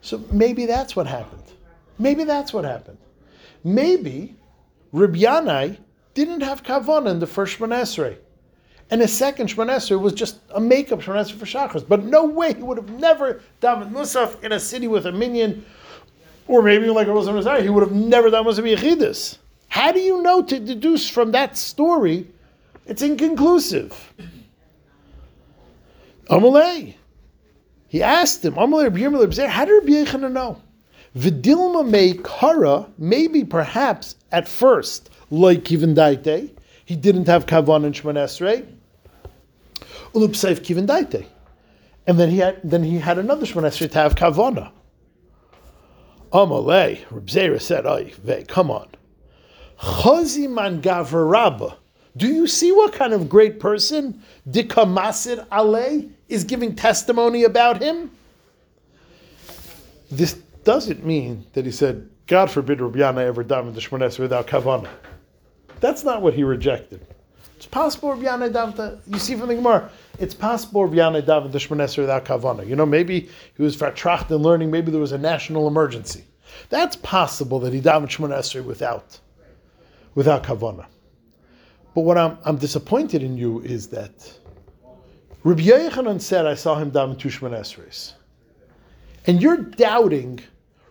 So 0.00 0.22
maybe 0.32 0.66
that's 0.66 0.96
what 0.96 1.06
happened. 1.06 1.42
Maybe 1.98 2.24
that's 2.24 2.52
what 2.52 2.64
happened. 2.64 2.98
Maybe 3.64 4.36
Reb 4.92 5.14
Yanai 5.14 5.78
didn't 6.14 6.40
have 6.40 6.62
kavanah 6.62 7.10
in 7.10 7.20
the 7.20 7.26
first 7.26 7.58
Shemon 7.58 7.68
Esrei. 7.68 8.16
And 8.92 9.00
the 9.00 9.08
second 9.08 9.48
Shemon 9.48 9.70
Esrei 9.70 9.98
was 9.98 10.12
just 10.12 10.38
a 10.50 10.60
makeup 10.60 11.00
Shemon 11.00 11.24
Esrei 11.24 11.38
for 11.38 11.46
Shachris. 11.46 11.88
But 11.88 12.04
no 12.04 12.26
way 12.26 12.52
he 12.52 12.62
would 12.62 12.76
have 12.76 12.90
never 12.90 13.40
davened 13.62 13.90
Musaf 13.90 14.44
in 14.44 14.52
a 14.52 14.60
city 14.60 14.86
with 14.86 15.06
a 15.06 15.12
minyan, 15.12 15.64
or 16.46 16.60
maybe 16.60 16.90
like 16.90 17.06
a 17.06 17.10
Rosam 17.10 17.42
Rosari, 17.42 17.62
he 17.62 17.70
would 17.70 17.82
have 17.82 17.92
never 17.92 18.28
done 18.28 18.44
Musaf 18.44 18.70
Yechidus. 18.70 19.38
How 19.68 19.92
do 19.92 19.98
you 19.98 20.20
know 20.20 20.42
to 20.42 20.60
deduce 20.60 21.08
from 21.08 21.32
that 21.32 21.56
story? 21.56 22.26
It's 22.84 23.00
inconclusive. 23.00 24.12
Amalei. 26.28 26.94
He 27.88 28.02
asked 28.02 28.44
him, 28.44 28.56
Amalei 28.56 28.94
Rabbi 28.94 29.32
Zer, 29.32 29.48
how 29.48 29.64
did 29.64 29.72
Rabbi 29.72 30.04
Yochanan 30.04 30.32
know? 30.32 30.60
Vidilma 31.16 31.88
may 31.88 32.12
kara, 32.12 32.86
maybe 32.98 33.42
perhaps 33.42 34.16
at 34.32 34.46
first, 34.46 35.08
like 35.30 35.64
Kivin 35.64 35.94
Daite, 35.94 36.50
he 36.84 36.94
didn't 36.94 37.26
have 37.26 37.46
kavan 37.46 37.86
and 37.86 37.94
Shemon 37.94 38.18
Esrei. 40.14 40.28
Ulupseif 40.28 40.60
Kivin 40.60 40.86
Daite. 40.86 41.26
And 42.06 42.18
then 42.18 42.30
he 42.30 42.38
had 42.38 42.60
then 42.64 42.82
he 42.82 42.98
had 42.98 43.18
another 43.18 43.46
Shemon 43.46 43.76
to 43.76 43.98
have 43.98 44.14
kavana. 44.14 44.72
Amalei, 46.32 47.04
Rabbi 47.10 47.26
Zera 47.26 47.60
said, 47.60 47.86
Oy, 47.86 48.12
vey, 48.22 48.44
come 48.48 48.70
on. 48.70 48.88
Chaziman 49.78 50.80
Gavarabba. 50.80 51.76
Do 52.16 52.26
you 52.26 52.46
see 52.46 52.72
what 52.72 52.92
kind 52.92 53.12
of 53.12 53.28
great 53.28 53.60
person 53.60 54.22
Dikamasid 54.48 55.46
Ale 55.52 56.08
is 56.28 56.44
giving 56.44 56.74
testimony 56.74 57.44
about 57.44 57.82
him? 57.82 58.10
This 60.10 60.34
doesn't 60.64 61.04
mean 61.04 61.46
that 61.52 61.64
he 61.64 61.70
said, 61.70 62.08
God 62.26 62.50
forbid 62.50 62.80
Rabbi 62.80 62.98
Yana 62.98 63.24
ever 63.24 63.44
davened 63.44 63.74
the 63.74 63.80
Shmones 63.80 64.18
without 64.18 64.46
kavana. 64.46 64.88
That's 65.80 66.04
not 66.04 66.22
what 66.22 66.34
he 66.34 66.44
rejected. 66.44 67.06
It's 67.62 67.68
possible 67.68 68.12
Rabbi 68.12 68.48
davened, 68.48 68.98
you 69.06 69.20
see 69.20 69.36
from 69.36 69.46
the 69.46 69.54
Gemara, 69.54 69.88
it's 70.18 70.34
possible 70.34 70.84
Rabbi 70.84 70.96
Yana 70.96 71.22
davened 71.22 71.52
the 71.52 71.58
Shmones 71.58 71.96
without 71.96 72.24
kavana. 72.24 72.66
You 72.66 72.74
know, 72.74 72.84
maybe 72.84 73.28
he 73.56 73.62
was 73.62 73.76
vertracht 73.76 74.32
in 74.32 74.38
learning, 74.38 74.72
maybe 74.72 74.90
there 74.90 75.00
was 75.00 75.12
a 75.12 75.18
national 75.18 75.68
emergency. 75.68 76.24
That's 76.70 76.96
possible 76.96 77.60
that 77.60 77.72
he 77.72 77.80
davened 77.80 78.08
Shmones 78.08 78.64
without 78.64 79.20
without 80.16 80.42
kavana. 80.42 80.86
But 81.94 82.00
what 82.00 82.18
I'm, 82.18 82.36
I'm 82.44 82.56
disappointed 82.56 83.22
in 83.22 83.36
you 83.36 83.60
is 83.60 83.86
that 83.90 84.12
Rabbi 85.44 85.62
Yochanan 85.62 86.20
said, 86.20 86.46
I 86.46 86.54
saw 86.54 86.74
him 86.74 86.90
daven 86.90 87.16
two 87.16 87.28
Shemon 87.28 88.12
And 89.28 89.40
you're 89.40 89.58
doubting 89.58 90.40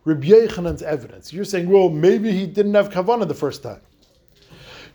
Rabbi 0.05 0.27
Yochanan's 0.27 0.83
evidence. 0.83 1.33
You're 1.33 1.43
saying, 1.43 1.67
well, 1.67 1.89
maybe 1.89 2.31
he 2.31 2.47
didn't 2.47 2.75
have 2.75 2.91
kavana 2.91 3.27
the 3.27 3.33
first 3.33 3.61
time. 3.61 3.81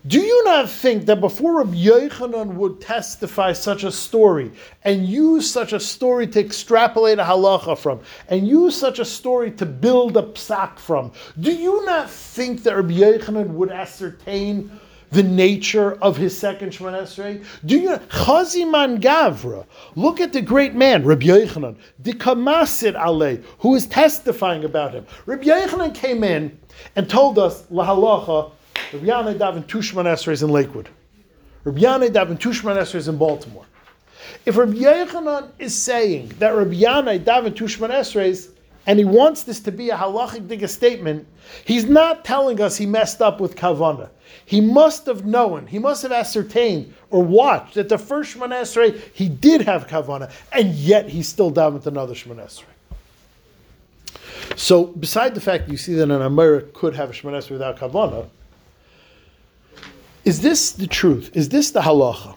Do 0.06 0.20
you 0.20 0.44
not 0.44 0.70
think 0.70 1.06
that 1.06 1.20
before 1.20 1.58
Rabbi 1.58 1.74
Yochanan 1.74 2.54
would 2.54 2.80
testify 2.80 3.52
such 3.52 3.82
a 3.82 3.90
story 3.90 4.52
and 4.84 5.04
use 5.04 5.50
such 5.50 5.72
a 5.72 5.80
story 5.80 6.28
to 6.28 6.38
extrapolate 6.38 7.18
a 7.18 7.24
halacha 7.24 7.76
from 7.76 8.00
and 8.28 8.46
use 8.46 8.76
such 8.76 9.00
a 9.00 9.04
story 9.04 9.50
to 9.52 9.66
build 9.66 10.16
a 10.16 10.22
psak 10.22 10.78
from, 10.78 11.10
do 11.40 11.52
you 11.52 11.84
not 11.86 12.08
think 12.08 12.62
that 12.62 12.76
Rabbi 12.76 12.92
Yochanan 12.92 13.48
would 13.54 13.70
ascertain 13.72 14.70
the 15.10 15.22
nature 15.24 15.94
of 16.02 16.16
his 16.16 16.36
second 16.36 16.70
Shemon 16.70 17.00
Esrei? 17.00 17.44
Do 17.64 17.76
you 17.76 17.96
Chaziman 17.96 19.00
Gavra? 19.00 19.64
Look 19.96 20.20
at 20.20 20.32
the 20.32 20.42
great 20.42 20.74
man, 20.74 21.04
Rabbi 21.04 21.26
Yochanan, 21.26 21.76
the 21.98 22.12
Kamasid 22.12 22.94
Ale, 22.94 23.42
who 23.58 23.74
is 23.74 23.86
testifying 23.86 24.64
about 24.64 24.92
him. 24.92 25.06
Rabbi 25.24 25.44
Yochanan 25.44 25.94
came 25.94 26.22
in 26.22 26.56
and 26.94 27.08
told 27.10 27.40
us 27.40 27.62
lahalacha. 27.72 28.52
Rabbi 28.92 29.06
Yanai 29.06 29.38
daven 29.38 29.66
two 29.66 29.78
Shemon 29.78 30.42
in 30.42 30.50
Lakewood. 30.50 30.88
Rabbi 31.64 31.80
Yanai 31.80 32.08
daven 32.10 32.38
two 32.38 32.50
Shemon 32.50 33.08
in 33.08 33.16
Baltimore. 33.16 33.66
If 34.44 34.56
Rabbi 34.56 34.74
Yochanan 34.74 35.50
is 35.58 35.74
saying 35.74 36.28
that 36.38 36.50
Rabbi 36.50 36.74
Yanai 36.74 37.20
daven 37.20 37.54
two 37.54 37.64
Shemon 37.64 38.52
and 38.88 38.98
he 39.00 39.04
wants 39.04 39.42
this 39.42 39.58
to 39.60 39.72
be 39.72 39.90
a 39.90 39.96
halachic 39.96 40.46
digga 40.46 40.68
statement, 40.68 41.26
he's 41.64 41.86
not 41.86 42.24
telling 42.24 42.60
us 42.60 42.76
he 42.76 42.86
messed 42.86 43.20
up 43.20 43.40
with 43.40 43.56
kavana. 43.56 44.10
He 44.44 44.60
must 44.60 45.06
have 45.06 45.26
known, 45.26 45.66
he 45.66 45.80
must 45.80 46.02
have 46.02 46.12
ascertained 46.12 46.94
or 47.10 47.22
watched 47.22 47.74
that 47.74 47.88
the 47.88 47.98
first 47.98 48.36
Shemon 48.36 48.50
Esrei 48.50 49.00
he 49.12 49.28
did 49.28 49.62
have 49.62 49.88
kavana, 49.88 50.30
and 50.52 50.72
yet 50.74 51.08
he 51.08 51.22
still 51.22 51.50
davened 51.50 51.86
another 51.86 52.14
Shemon 52.14 52.36
Esrei. 52.36 52.64
So, 54.54 54.84
beside 54.84 55.34
the 55.34 55.40
fact 55.40 55.68
you 55.68 55.76
see 55.76 55.94
that 55.94 56.04
an 56.04 56.10
Amira 56.10 56.72
could 56.72 56.94
have 56.94 57.10
a 57.10 57.12
Shemon 57.12 57.32
Esrei 57.32 57.50
without 57.50 57.78
kavana, 57.78 58.28
is 60.26 60.40
this 60.40 60.72
the 60.72 60.88
truth? 60.88 61.30
Is 61.34 61.48
this 61.48 61.70
the 61.70 61.80
halacha? 61.80 62.36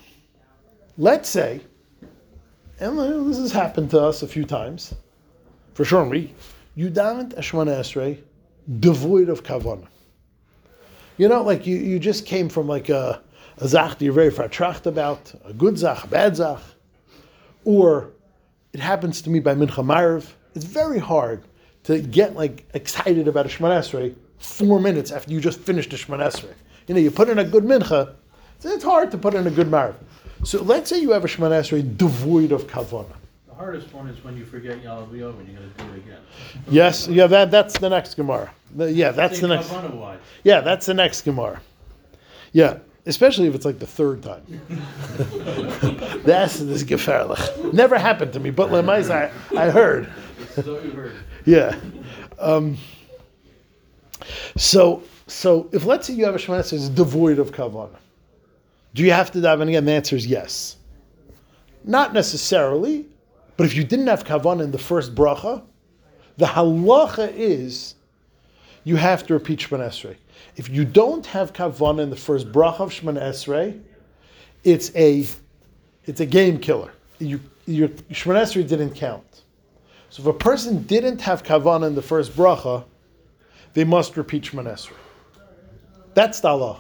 Let's 0.99 1.27
say, 1.27 1.59
and 2.79 2.99
this 2.99 3.39
has 3.39 3.51
happened 3.51 3.89
to 3.91 3.99
us 3.99 4.21
a 4.21 4.27
few 4.27 4.45
times, 4.45 4.93
for 5.73 5.83
sure, 5.83 6.03
we, 6.05 6.33
you 6.75 6.91
davened 6.91 7.33
a 7.33 7.41
Shemana 7.41 7.79
Esrei 7.79 8.21
devoid 8.79 9.27
of 9.27 9.43
kavana. 9.43 9.87
You 11.17 11.27
know, 11.27 11.41
like 11.41 11.65
you, 11.65 11.77
you 11.77 11.97
just 11.97 12.27
came 12.27 12.47
from 12.47 12.67
like 12.67 12.89
a, 12.89 13.23
a 13.57 13.67
zach 13.67 13.97
that 13.97 14.05
you're 14.05 14.13
very 14.13 14.31
vertracht 14.31 14.85
about, 14.85 15.33
a 15.43 15.53
good 15.53 15.75
zach, 15.75 16.03
a 16.03 16.07
bad 16.07 16.35
zach, 16.35 16.61
or 17.65 18.11
it 18.71 18.79
happens 18.79 19.19
to 19.23 19.31
me 19.31 19.39
by 19.39 19.55
mincha 19.55 19.83
marav. 19.83 20.27
It's 20.53 20.65
very 20.65 20.99
hard 20.99 21.43
to 21.85 21.99
get 21.99 22.35
like 22.35 22.65
excited 22.75 23.27
about 23.27 23.47
a 23.47 23.49
Shemana 23.49 23.79
Esrei 23.79 24.15
four 24.37 24.79
minutes 24.79 25.11
after 25.11 25.31
you 25.31 25.41
just 25.41 25.59
finished 25.59 25.91
a 25.93 25.95
Shemana 25.95 26.27
Esrei. 26.27 26.53
You 26.89 26.95
know, 26.95 27.01
you 27.01 27.11
put 27.11 27.29
in 27.29 27.37
a 27.37 27.43
good 27.43 27.65
mincha, 27.65 28.15
it's 28.63 28.83
hard 28.83 29.11
to 29.11 29.17
put 29.19 29.35
in 29.35 29.45
a 29.45 29.51
good 29.51 29.67
marav. 29.67 29.93
So 30.43 30.63
let's 30.63 30.89
say 30.89 30.99
you 30.99 31.11
have 31.11 31.23
a 31.23 31.27
Shemana 31.27 31.59
Esrei 31.59 31.83
devoid 31.95 32.51
of 32.51 32.65
kavana. 32.65 33.13
The 33.47 33.53
hardest 33.53 33.93
one 33.93 34.07
is 34.07 34.23
when 34.23 34.35
you 34.35 34.43
forget 34.43 34.81
Yalav 34.81 35.11
and 35.11 35.47
you 35.47 35.53
gotta 35.53 35.67
do 35.77 35.93
it 35.93 35.97
again. 35.97 36.19
Yes, 36.67 37.07
yeah, 37.07 37.27
that, 37.27 37.51
that's 37.51 37.77
the 37.77 37.89
next 37.89 38.15
Gemara. 38.15 38.51
The- 38.75 38.91
yeah, 38.91 39.11
that's 39.11 39.39
the 39.39 39.49
next. 39.49 39.71
Yeah, 40.43 40.61
that's 40.61 40.87
the 40.87 40.95
next 40.95 41.21
Gemara. 41.21 41.61
Yeah, 42.53 42.79
especially 43.05 43.47
if 43.47 43.53
it's 43.53 43.65
like 43.65 43.77
the 43.77 43.85
third 43.85 44.23
time. 44.23 44.41
that's 46.25 46.57
this 46.57 46.83
gefährlich. 46.83 47.71
Never 47.71 47.99
happened 47.99 48.33
to 48.33 48.39
me, 48.39 48.49
but 48.49 48.71
lemais 48.71 49.11
I, 49.11 49.29
I 49.55 49.69
heard. 49.69 50.11
So 50.55 50.81
you 50.81 50.89
heard. 50.89 51.13
Yeah. 51.45 51.79
Um, 52.39 52.77
so, 54.57 55.03
so 55.29 55.69
if 55.71 55.85
let's 55.85 56.07
say 56.07 56.13
you 56.13 56.25
have 56.25 56.35
a 56.35 56.37
Shemana 56.37 56.69
that's 56.69 56.89
devoid 56.89 57.39
of 57.39 57.51
kavanah, 57.51 57.97
do 58.93 59.03
you 59.03 59.11
have 59.11 59.31
to 59.31 59.39
daven 59.39 59.67
again? 59.69 59.85
The 59.85 59.91
answer 59.91 60.15
is 60.15 60.25
yes. 60.25 60.77
Not 61.83 62.13
necessarily, 62.13 63.05
but 63.55 63.65
if 63.65 63.75
you 63.75 63.83
didn't 63.83 64.07
have 64.07 64.23
kavanah 64.23 64.63
in 64.63 64.71
the 64.71 64.79
first 64.79 65.13
bracha, 65.13 65.61
the 66.37 66.45
halacha 66.45 67.31
is 67.35 67.95
you 68.83 68.95
have 68.95 69.25
to 69.27 69.33
repeat 69.33 69.59
Shemana 69.59 69.89
Esrei. 69.89 70.15
If 70.55 70.69
you 70.69 70.85
don't 70.85 71.25
have 71.27 71.53
kavanah 71.53 72.01
in 72.01 72.09
the 72.09 72.15
first 72.15 72.51
bracha 72.51 72.79
of 72.79 72.91
Shemana 72.91 73.21
Esrei, 73.21 73.79
it's 74.63 74.93
a 74.95 75.25
it's 76.05 76.19
a 76.21 76.25
game 76.25 76.59
killer. 76.59 76.91
You, 77.19 77.39
your 77.65 77.89
Shemana 77.89 78.41
Esrei 78.43 78.67
didn't 78.67 78.95
count. 78.95 79.43
So 80.09 80.23
if 80.23 80.27
a 80.27 80.33
person 80.33 80.83
didn't 80.83 81.21
have 81.21 81.43
kavanah 81.43 81.85
in 81.87 81.95
the 81.95 82.01
first 82.01 82.35
bracha, 82.35 82.83
they 83.73 83.83
must 83.83 84.17
repeat 84.17 84.43
Shemana 84.43 84.73
Esrei. 84.73 84.93
That's 86.13 86.39
the 86.39 86.49
halacha. 86.49 86.79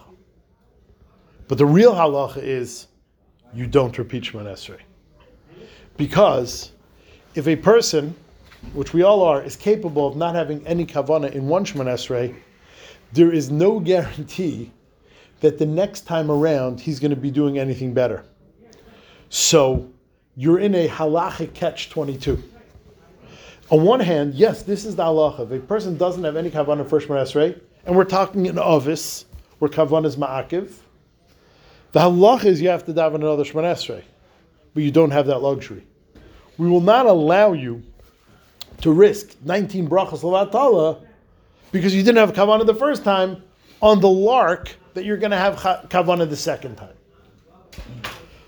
But 1.47 1.57
the 1.57 1.65
real 1.65 1.93
halacha 1.93 2.37
is 2.37 2.87
you 3.53 3.67
don't 3.67 3.97
repeat 3.97 4.23
Shemana 4.23 4.53
Esrei. 4.53 4.79
Because 5.97 6.71
if 7.35 7.47
a 7.47 7.55
person, 7.55 8.15
which 8.73 8.93
we 8.93 9.03
all 9.03 9.23
are, 9.23 9.41
is 9.41 9.55
capable 9.55 10.07
of 10.07 10.15
not 10.15 10.35
having 10.35 10.65
any 10.67 10.85
kavanah 10.85 11.31
in 11.31 11.47
one 11.47 11.65
Shemana 11.65 11.93
Esrei, 11.93 12.35
there 13.13 13.31
is 13.31 13.49
no 13.49 13.79
guarantee 13.91 14.71
that 15.41 15.57
the 15.57 15.65
next 15.65 16.01
time 16.01 16.29
around 16.29 16.79
he's 16.79 16.99
going 16.99 17.11
to 17.11 17.17
be 17.17 17.31
doing 17.31 17.57
anything 17.57 17.93
better. 17.93 18.25
So 19.29 19.89
you're 20.35 20.59
in 20.59 20.75
a 20.75 20.87
halachic 20.87 21.53
catch 21.53 21.89
22. 21.89 22.41
On 23.71 23.83
one 23.83 23.99
hand, 23.99 24.33
yes, 24.33 24.63
this 24.63 24.85
is 24.85 24.95
the 24.95 25.03
halacha. 25.03 25.41
If 25.41 25.51
a 25.51 25.65
person 25.65 25.97
doesn't 25.97 26.23
have 26.23 26.35
any 26.35 26.49
kavanah 26.49 26.89
for 26.89 26.99
Shemar 26.99 27.23
Esrei, 27.23 27.59
and 27.85 27.95
we're 27.95 28.03
talking 28.03 28.45
in 28.45 28.57
Ovis, 28.57 29.25
where 29.59 29.69
kavanah 29.69 30.05
is 30.05 30.15
ma'akiv, 30.15 30.71
the 31.91 31.99
halacha 31.99 32.45
is 32.45 32.61
you 32.61 32.69
have 32.69 32.85
to 32.85 32.93
daven 32.93 33.15
in 33.15 33.23
another 33.23 33.43
Shemar 33.43 33.63
Esrei, 33.63 34.03
but 34.73 34.83
you 34.83 34.91
don't 34.91 35.11
have 35.11 35.27
that 35.27 35.39
luxury. 35.39 35.85
We 36.57 36.69
will 36.69 36.81
not 36.81 37.05
allow 37.05 37.53
you 37.53 37.83
to 38.81 38.91
risk 38.91 39.35
19 39.43 39.89
brachas 39.89 40.21
levatala 40.21 41.01
because 41.71 41.95
you 41.95 42.03
didn't 42.03 42.17
have 42.17 42.33
kavanah 42.33 42.65
the 42.65 42.75
first 42.75 43.03
time 43.03 43.43
on 43.81 43.99
the 44.01 44.09
lark 44.09 44.75
that 44.93 45.05
you're 45.05 45.17
going 45.17 45.31
to 45.31 45.37
have 45.37 45.55
kavanah 45.89 46.29
the 46.29 46.35
second 46.35 46.75
time. 46.75 46.93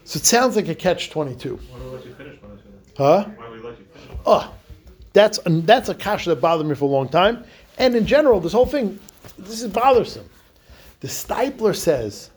So 0.04 0.18
it 0.18 0.26
sounds 0.26 0.56
like 0.56 0.68
a 0.68 0.76
catch 0.76 1.10
22. 1.10 1.56
Why 1.56 1.80
do 1.80 1.86
we 1.86 1.92
let 1.92 2.06
you 2.06 2.14
finish 2.14 2.42
one? 2.42 2.60
Huh? 2.98 3.26
Why 3.36 3.46
do 3.46 3.52
we 3.54 3.60
let 3.60 3.80
you 3.80 3.86
finish? 3.86 4.18
Oh, 4.26 4.54
that's 5.14 5.40
that's 5.46 5.90
a 5.90 5.96
kasha 5.96 6.32
that 6.32 6.42
bothered 6.42 6.68
me 6.68 6.76
for 6.76 6.86
a 6.86 6.88
long 6.88 7.08
time. 7.10 7.44
And 7.78 7.96
in 7.96 8.06
general, 8.06 8.40
this 8.40 8.54
whole 8.54 8.66
thing, 8.66 9.00
this 9.38 9.62
is 9.62 9.72
bothersome. 9.72 10.30
The 11.01 11.08
Steipler 11.08 11.75
says, 11.75 12.30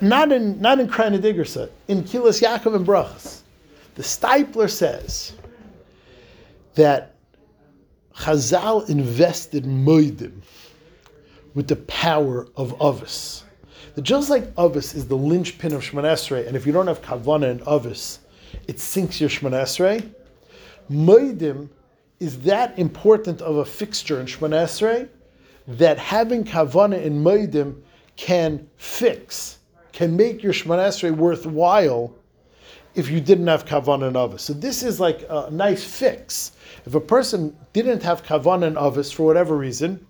not 0.00 0.32
in 0.32 0.60
not 0.60 0.80
in 0.80 0.88
Kranidigersa, 0.88 1.70
in 1.88 2.02
Kilas 2.02 2.42
Yaakov 2.42 2.76
and 2.76 2.86
Brachas, 2.86 3.40
the 3.94 4.02
Steipler 4.02 4.70
says 4.70 5.32
that 6.74 7.14
Chazal 8.14 8.88
invested 8.88 9.64
Modim 9.64 10.42
with 11.54 11.68
the 11.68 11.76
power 11.76 12.46
of. 12.56 12.76
That 13.94 14.02
just 14.02 14.28
like 14.28 14.52
Avis 14.58 14.94
is 14.94 15.08
the 15.08 15.16
linchpin 15.16 15.72
of 15.72 15.82
Shemon 15.82 16.46
and 16.46 16.56
if 16.56 16.66
you 16.66 16.72
don't 16.72 16.86
have 16.86 17.00
Kavana 17.00 17.50
and 17.50 17.62
Avis, 17.66 18.20
it 18.68 18.78
sinks 18.78 19.20
your 19.20 19.30
Shemon 19.30 19.52
Esrei. 19.52 20.12
Modim 20.90 21.70
is 22.20 22.40
that 22.40 22.78
important 22.78 23.40
of 23.40 23.56
a 23.56 23.64
fixture 23.64 24.20
in 24.20 24.26
Shemon 24.26 24.50
that 25.66 25.98
having 25.98 26.44
Kavana 26.44 27.02
in 27.02 27.22
Modim 27.22 27.80
can 28.16 28.66
fix, 28.76 29.58
can 29.92 30.16
make 30.16 30.42
your 30.42 30.52
Shemon 30.52 30.78
Esrei 30.78 31.14
worthwhile 31.14 32.14
if 32.94 33.10
you 33.10 33.20
didn't 33.20 33.46
have 33.46 33.66
Kavanah 33.66 34.08
and 34.08 34.16
Avis. 34.16 34.42
So 34.42 34.52
this 34.54 34.82
is 34.82 34.98
like 34.98 35.26
a 35.28 35.50
nice 35.50 35.84
fix. 35.84 36.52
If 36.86 36.94
a 36.94 37.00
person 37.00 37.56
didn't 37.72 38.02
have 38.02 38.22
Kavanah 38.24 38.66
and 38.68 38.78
Avis 38.78 39.12
for 39.12 39.24
whatever 39.26 39.56
reason, 39.56 40.04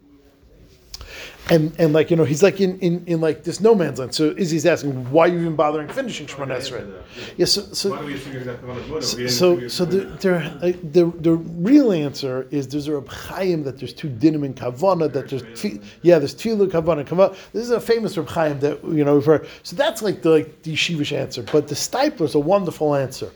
and 1.48 1.72
and 1.78 1.92
like 1.92 2.10
you 2.10 2.16
know 2.16 2.24
he's 2.24 2.42
like 2.42 2.60
in, 2.60 2.78
in, 2.80 3.04
in 3.06 3.20
like 3.20 3.44
this 3.44 3.60
no 3.60 3.74
man's 3.74 3.98
land. 3.98 4.14
So 4.14 4.34
Izzy's 4.36 4.66
asking 4.66 5.10
why 5.10 5.26
are 5.26 5.32
you 5.32 5.40
even 5.40 5.56
bothering 5.56 5.88
finishing 5.88 6.26
Shemon 6.26 6.48
Esrei? 6.48 6.92
Yes, 7.36 7.52
so, 7.52 7.62
so 7.62 7.90
Why 7.90 8.00
do 8.00 8.06
we 8.06 8.14
assume 8.14 8.32
you're 8.32 8.42
exactly 8.42 8.68
one 8.68 8.76
of 8.78 8.88
the? 8.88 8.92
We 8.94 9.00
didn't 9.22 9.30
so, 9.30 9.68
so 9.68 9.84
you- 9.84 10.16
the, 10.20 10.36
uh, 10.36 10.72
the 10.82 11.12
the 11.20 11.32
real 11.34 11.92
answer 11.92 12.48
is 12.50 12.66
there's 12.68 12.88
a 12.88 12.94
Reb 12.94 13.08
Chaim 13.08 13.62
that 13.64 13.78
there's 13.78 13.92
two 13.92 14.08
dinim 14.08 14.44
in 14.44 14.54
kavana 14.54 15.12
that 15.12 15.28
there's 15.28 15.42
tfi, 15.42 15.82
yeah 16.02 16.18
there's 16.18 16.34
tefillah 16.34 16.68
kavana 16.68 17.04
kavana. 17.06 17.36
This 17.52 17.62
is 17.62 17.70
a 17.70 17.80
famous 17.80 18.16
Reb 18.16 18.28
Chaim 18.28 18.58
that 18.60 18.82
you 18.84 19.04
know 19.04 19.14
we've 19.14 19.24
heard. 19.24 19.46
So 19.62 19.76
that's 19.76 20.02
like 20.02 20.22
the 20.22 20.30
like 20.30 20.62
the 20.62 20.72
yeshivish 20.74 21.16
answer. 21.16 21.42
But 21.42 21.68
the 21.68 21.74
Steipler 21.76 22.22
is 22.22 22.34
a 22.34 22.40
wonderful 22.40 22.94
answer 22.94 23.30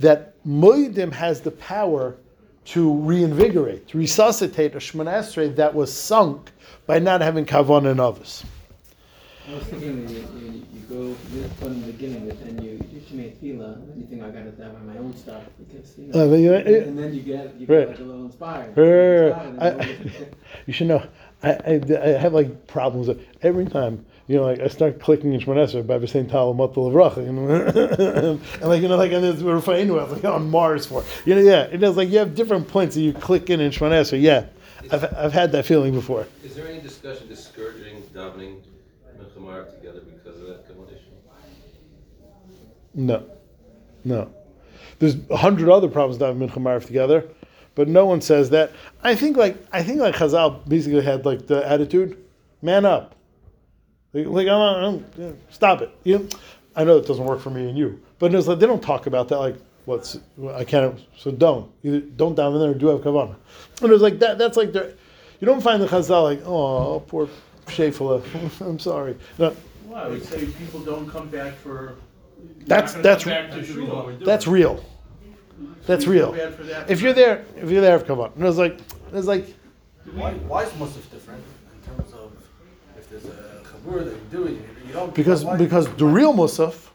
that 0.00 0.42
Modim 0.46 1.12
has 1.12 1.40
the 1.42 1.50
power 1.50 2.16
to 2.64 2.94
reinvigorate, 2.94 3.88
to 3.88 3.98
resuscitate 3.98 4.74
a 4.74 4.78
Shemon 4.78 5.06
Esrei 5.06 5.54
that 5.56 5.74
was 5.74 5.92
sunk 5.92 6.52
by 6.92 6.98
not 6.98 7.22
having 7.22 7.46
kavana 7.46 7.90
and 7.90 8.00
others. 8.00 8.44
I 9.48 9.54
was 9.54 9.64
thinking 9.64 10.04
that 10.04 10.12
you, 10.12 10.18
you, 10.40 10.66
you 10.74 10.80
go 10.88 11.66
in 11.66 11.80
the 11.80 11.86
beginning, 11.92 12.28
but 12.28 12.38
then 12.44 12.62
you 12.62 12.72
you 12.92 13.00
should 13.06 13.16
make 13.16 13.40
tefillah, 13.40 13.74
and 13.76 13.96
you 14.00 14.06
think 14.06 14.22
I 14.22 14.28
gotta 14.28 14.52
have 14.62 14.84
my 14.84 14.98
own 14.98 15.16
stuff 15.16 15.42
because 15.58 15.96
you 15.98 16.08
know, 16.08 16.20
Uh, 16.20 16.58
and, 16.58 16.66
and 16.68 16.98
then 16.98 17.14
you 17.14 17.22
get 17.22 17.54
you 17.58 17.66
Right. 17.66 17.80
get 17.80 17.88
like 17.88 17.98
a 17.98 18.02
little 18.02 18.26
inspired. 18.26 18.76
Right, 18.76 18.86
Inspired, 18.86 19.32
right, 19.32 19.46
and 19.46 19.78
right. 19.78 19.78
then 19.88 20.26
you- 20.66 20.72
should 20.74 20.86
know. 20.88 21.02
I, 21.42 21.50
I, 21.50 21.80
I 22.02 22.08
have 22.24 22.34
like 22.34 22.66
problems 22.66 23.08
with 23.08 23.20
every 23.42 23.64
time. 23.66 24.04
You 24.28 24.36
know, 24.36 24.44
like 24.44 24.60
I 24.60 24.68
start 24.68 25.00
clicking 25.00 25.32
in 25.32 25.40
Shmonesser 25.40 25.84
by 25.84 25.98
the 25.98 26.06
same 26.06 26.26
Tal 26.28 26.54
Matal 26.54 26.88
Avracha, 26.92 27.24
you 27.26 27.32
know, 27.32 28.38
and 28.60 28.68
like 28.70 28.80
you 28.82 28.88
know, 28.88 28.96
like 28.96 29.10
and 29.12 29.24
Rafainu, 29.24 29.98
I 29.98 30.04
was 30.04 30.12
like 30.12 30.24
on 30.24 30.48
Mars 30.50 30.86
for 30.86 31.02
you 31.24 31.34
know, 31.34 31.40
yeah. 31.40 31.62
It 31.64 31.82
is 31.82 31.96
like 31.96 32.10
you 32.10 32.18
have 32.18 32.34
different 32.36 32.68
points 32.68 32.94
that 32.94 33.00
you 33.02 33.12
click 33.12 33.50
in 33.50 33.60
in 33.60 33.72
Shmonesser. 33.72 34.20
Yeah, 34.20 34.44
I've, 34.90 35.04
I've 35.14 35.32
had 35.32 35.52
that 35.52 35.66
feeling 35.66 35.94
before. 35.94 36.26
Is 36.44 36.54
there 36.54 36.66
any 36.66 36.80
discussion 36.80 37.28
discouraging 37.28 38.02
davening 38.14 38.60
Milchamar 39.18 39.74
together 39.78 40.00
because 40.00 40.40
of 40.40 40.48
that 40.48 40.66
condition? 40.66 41.12
No, 42.94 43.24
no. 44.04 44.32
There's 44.98 45.16
a 45.30 45.36
hundred 45.36 45.68
other 45.68 45.88
problems 45.88 46.18
Mincha 46.18 46.62
Marif 46.62 46.86
together, 46.86 47.28
but 47.74 47.88
no 47.88 48.06
one 48.06 48.20
says 48.20 48.50
that. 48.50 48.72
I 49.02 49.14
think 49.14 49.36
like 49.36 49.56
I 49.72 49.82
think 49.82 50.00
like 50.00 50.14
Chazal 50.14 50.68
basically 50.68 51.02
had 51.02 51.24
like 51.24 51.46
the 51.46 51.66
attitude, 51.68 52.22
man 52.60 52.84
up. 52.84 53.16
Like, 54.12 54.26
like 54.26 54.48
I'm, 54.48 55.04
I'm, 55.18 55.38
stop 55.50 55.80
it. 55.80 55.90
You 56.04 56.18
know, 56.18 56.28
I 56.76 56.84
know 56.84 56.98
it 56.98 57.06
doesn't 57.06 57.24
work 57.24 57.40
for 57.40 57.50
me 57.50 57.68
and 57.68 57.78
you, 57.78 58.00
but 58.18 58.34
it's 58.34 58.46
like 58.46 58.58
they 58.58 58.66
don't 58.66 58.82
talk 58.82 59.06
about 59.06 59.28
that. 59.28 59.38
Like 59.38 59.56
what's 59.84 60.18
I 60.54 60.64
can't. 60.64 60.98
So 61.16 61.30
don't 61.30 61.70
either 61.82 62.00
don't 62.00 62.34
down 62.34 62.54
in 62.54 62.60
there 62.60 62.70
or 62.70 62.74
do 62.74 62.88
have 62.88 63.00
kavanah. 63.00 63.36
And 63.80 63.90
it 63.90 63.92
was 63.92 64.02
like 64.02 64.18
that. 64.20 64.38
That's 64.38 64.56
like 64.56 64.72
they're. 64.72 64.92
You 65.40 65.46
don't 65.46 65.60
find 65.60 65.82
the 65.82 65.86
Chazal 65.88 66.22
like 66.22 66.42
oh 66.46 67.00
poor 67.00 67.28
Shefala. 67.66 68.22
I'm 68.60 68.78
sorry. 68.78 69.16
No, 69.38 69.54
Well, 69.86 70.04
I 70.04 70.08
would 70.08 70.24
say 70.24 70.46
people 70.46 70.80
don't 70.80 71.08
come 71.08 71.28
back 71.28 71.54
for. 71.56 71.94
That's- 72.66 72.94
that's- 72.94 73.24
back 73.24 73.50
that's 73.50 74.46
real. 74.46 74.82
That's 75.86 76.06
real. 76.06 76.32
feel 76.32 76.44
bad 76.44 76.54
for 76.54 76.62
that. 76.64 76.90
If 76.90 77.00
you're 77.00 77.12
there, 77.12 77.44
if 77.56 77.70
you're 77.70 77.80
there, 77.80 77.98
come 78.00 78.20
on. 78.20 78.32
And 78.34 78.42
it 78.42 78.46
was 78.46 78.58
like, 78.58 78.78
it 78.80 79.12
was 79.12 79.26
like, 79.26 79.54
Why, 80.14 80.32
why 80.32 80.64
is 80.64 80.70
Musaf 80.70 81.08
different 81.10 81.42
in 81.74 81.96
terms 81.96 82.12
of 82.12 82.32
if 82.98 83.08
there's 83.10 83.24
a 83.26 83.60
chabur 83.64 84.04
that 84.04 84.12
you 84.12 84.20
do 84.30 84.44
it, 84.44 84.50
you, 84.52 84.58
you 84.86 84.92
don't 84.92 85.14
because 85.14 85.44
because 85.44 85.88
the 85.96 86.06
real 86.06 86.32
Musaf. 86.32 86.88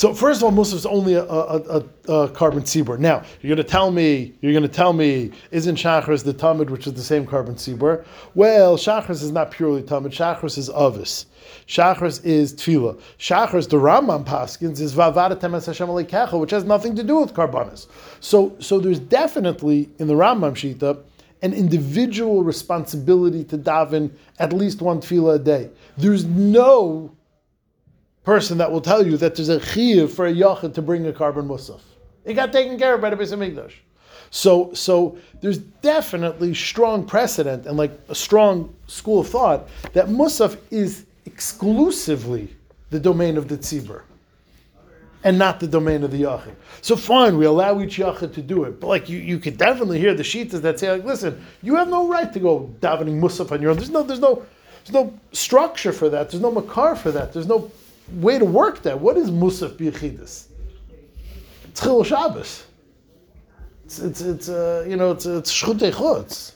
So 0.00 0.14
first 0.14 0.40
of 0.40 0.44
all, 0.44 0.52
Musaf 0.52 0.76
is 0.76 0.86
only 0.86 1.12
a, 1.12 1.24
a, 1.24 1.26
a, 1.26 1.78
a 2.08 2.28
korban 2.30 2.62
tzibur. 2.62 2.98
Now 2.98 3.22
you're 3.42 3.54
going 3.54 3.62
to 3.62 3.70
tell 3.70 3.90
me, 3.90 4.32
you're 4.40 4.54
going 4.54 4.62
to 4.62 4.68
tell 4.68 4.94
me, 4.94 5.30
isn't 5.50 5.76
Shachris 5.76 6.24
the 6.24 6.32
tamid, 6.32 6.70
which 6.70 6.86
is 6.86 6.94
the 6.94 7.02
same 7.02 7.26
korban 7.26 7.50
tzibur? 7.50 8.06
Well, 8.34 8.78
Shachris 8.78 9.22
is 9.22 9.30
not 9.30 9.50
purely 9.50 9.82
tamid. 9.82 10.12
Shachris 10.12 10.56
is 10.56 10.70
Avis. 10.70 11.26
Shachris 11.66 12.24
is 12.24 12.54
Tefillah. 12.54 12.98
Shachris, 13.18 13.68
the 13.68 13.76
Rambam 13.76 14.24
Paskins, 14.24 14.80
is 14.80 14.94
Vavadatem 14.94 15.54
Es 15.54 15.66
Hashem 15.66 15.88
Aleikecha, 15.88 16.40
which 16.40 16.52
has 16.52 16.64
nothing 16.64 16.96
to 16.96 17.02
do 17.02 17.20
with 17.20 17.34
carbonis. 17.34 17.86
So, 18.20 18.56
so 18.58 18.80
there's 18.80 19.00
definitely 19.00 19.90
in 19.98 20.06
the 20.06 20.14
Rambam 20.14 20.52
Shita 20.52 20.98
an 21.42 21.52
individual 21.52 22.42
responsibility 22.42 23.44
to 23.44 23.58
daven 23.58 24.12
at 24.38 24.54
least 24.54 24.80
one 24.80 25.02
tefillah 25.02 25.34
a 25.34 25.38
day. 25.38 25.68
There's 25.98 26.24
no 26.24 27.14
person 28.24 28.58
that 28.58 28.70
will 28.70 28.80
tell 28.80 29.06
you 29.06 29.16
that 29.16 29.34
there's 29.34 29.48
a 29.48 29.58
chiyuv 29.58 30.10
for 30.10 30.26
a 30.26 30.32
yachid 30.32 30.74
to 30.74 30.82
bring 30.82 31.06
a 31.06 31.12
korban 31.12 31.46
musaf. 31.46 31.80
It 32.24 32.34
got 32.34 32.52
taken 32.52 32.78
care 32.78 32.94
of 32.94 33.00
by 33.00 33.10
the 33.10 33.16
Beis 33.16 33.32
Hamikdash. 33.32 33.72
So, 34.30 34.72
so 34.74 35.18
there's 35.40 35.58
definitely 35.58 36.54
strong 36.54 37.04
precedent 37.04 37.66
and 37.66 37.76
like 37.76 37.98
a 38.08 38.14
strong 38.14 38.74
school 38.86 39.20
of 39.20 39.28
thought 39.28 39.68
that 39.92 40.06
musaf 40.06 40.56
is 40.70 41.04
exclusively 41.26 42.48
the 42.90 43.00
domain 43.00 43.36
of 43.36 43.48
the 43.48 43.56
tzibur 43.56 44.02
and 45.24 45.38
not 45.38 45.60
the 45.60 45.66
domain 45.66 46.02
of 46.04 46.12
the 46.12 46.22
yachid. 46.22 46.54
So 46.80 46.96
fine, 46.96 47.36
we 47.36 47.44
allow 47.44 47.80
each 47.80 47.98
yachid 47.98 48.32
to 48.34 48.42
do 48.42 48.64
it, 48.64 48.80
but 48.80 48.86
like 48.86 49.08
you, 49.08 49.18
you 49.18 49.38
could 49.38 49.58
definitely 49.58 49.98
hear 49.98 50.14
the 50.14 50.22
shitas 50.22 50.60
that 50.62 50.78
say 50.78 50.92
like, 50.92 51.04
listen, 51.04 51.44
you 51.62 51.74
have 51.74 51.88
no 51.88 52.08
right 52.08 52.32
to 52.32 52.38
go 52.38 52.72
davening 52.80 53.20
musaf 53.20 53.50
on 53.50 53.60
your 53.60 53.72
own. 53.72 53.76
There's 53.78 53.90
no, 53.90 54.02
there's 54.02 54.20
no, 54.20 54.46
there's 54.84 54.94
no 54.94 55.18
structure 55.32 55.92
for 55.92 56.08
that. 56.08 56.30
There's 56.30 56.42
no 56.42 56.52
makar 56.52 56.94
for 56.94 57.10
that. 57.10 57.32
There's 57.32 57.46
no 57.46 57.70
way 58.14 58.38
to 58.38 58.44
work 58.44 58.82
that. 58.82 58.98
What 59.00 59.16
is 59.16 59.30
musaf 59.30 59.72
biyachidus? 59.72 60.46
It's 61.68 61.80
chil 61.80 62.04
Shabbos. 62.04 62.66
It's 63.84 63.98
it's 63.98 64.20
it's 64.20 64.48
uh, 64.48 64.84
you 64.88 64.96
know 64.96 65.10
it's 65.12 65.26
it's 65.26 65.52
shchutei 65.52 65.92
chutz. 65.92 66.52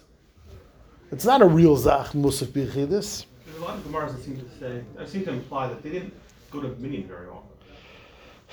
It's 1.11 1.25
not 1.25 1.43
a 1.43 1.47
real 1.47 1.77
zach 1.77 2.09
musaf 2.09 2.49
biyachidus. 2.49 3.27
There's 3.47 3.59
a 3.59 3.61
lot 3.61 3.77
of 3.77 3.85
Gemaras 3.85 4.17
that 4.17 4.23
seem 4.25 4.37
to 4.37 4.59
say, 4.59 4.83
that 4.97 5.09
seem 5.09 5.25
to 5.25 5.33
imply 5.33 5.69
that 5.69 5.83
they 5.83 5.91
didn't 5.91 6.15
go 6.51 6.61
to 6.61 6.69
Minyan 6.81 7.07
very 7.07 7.29
often. 7.29 7.45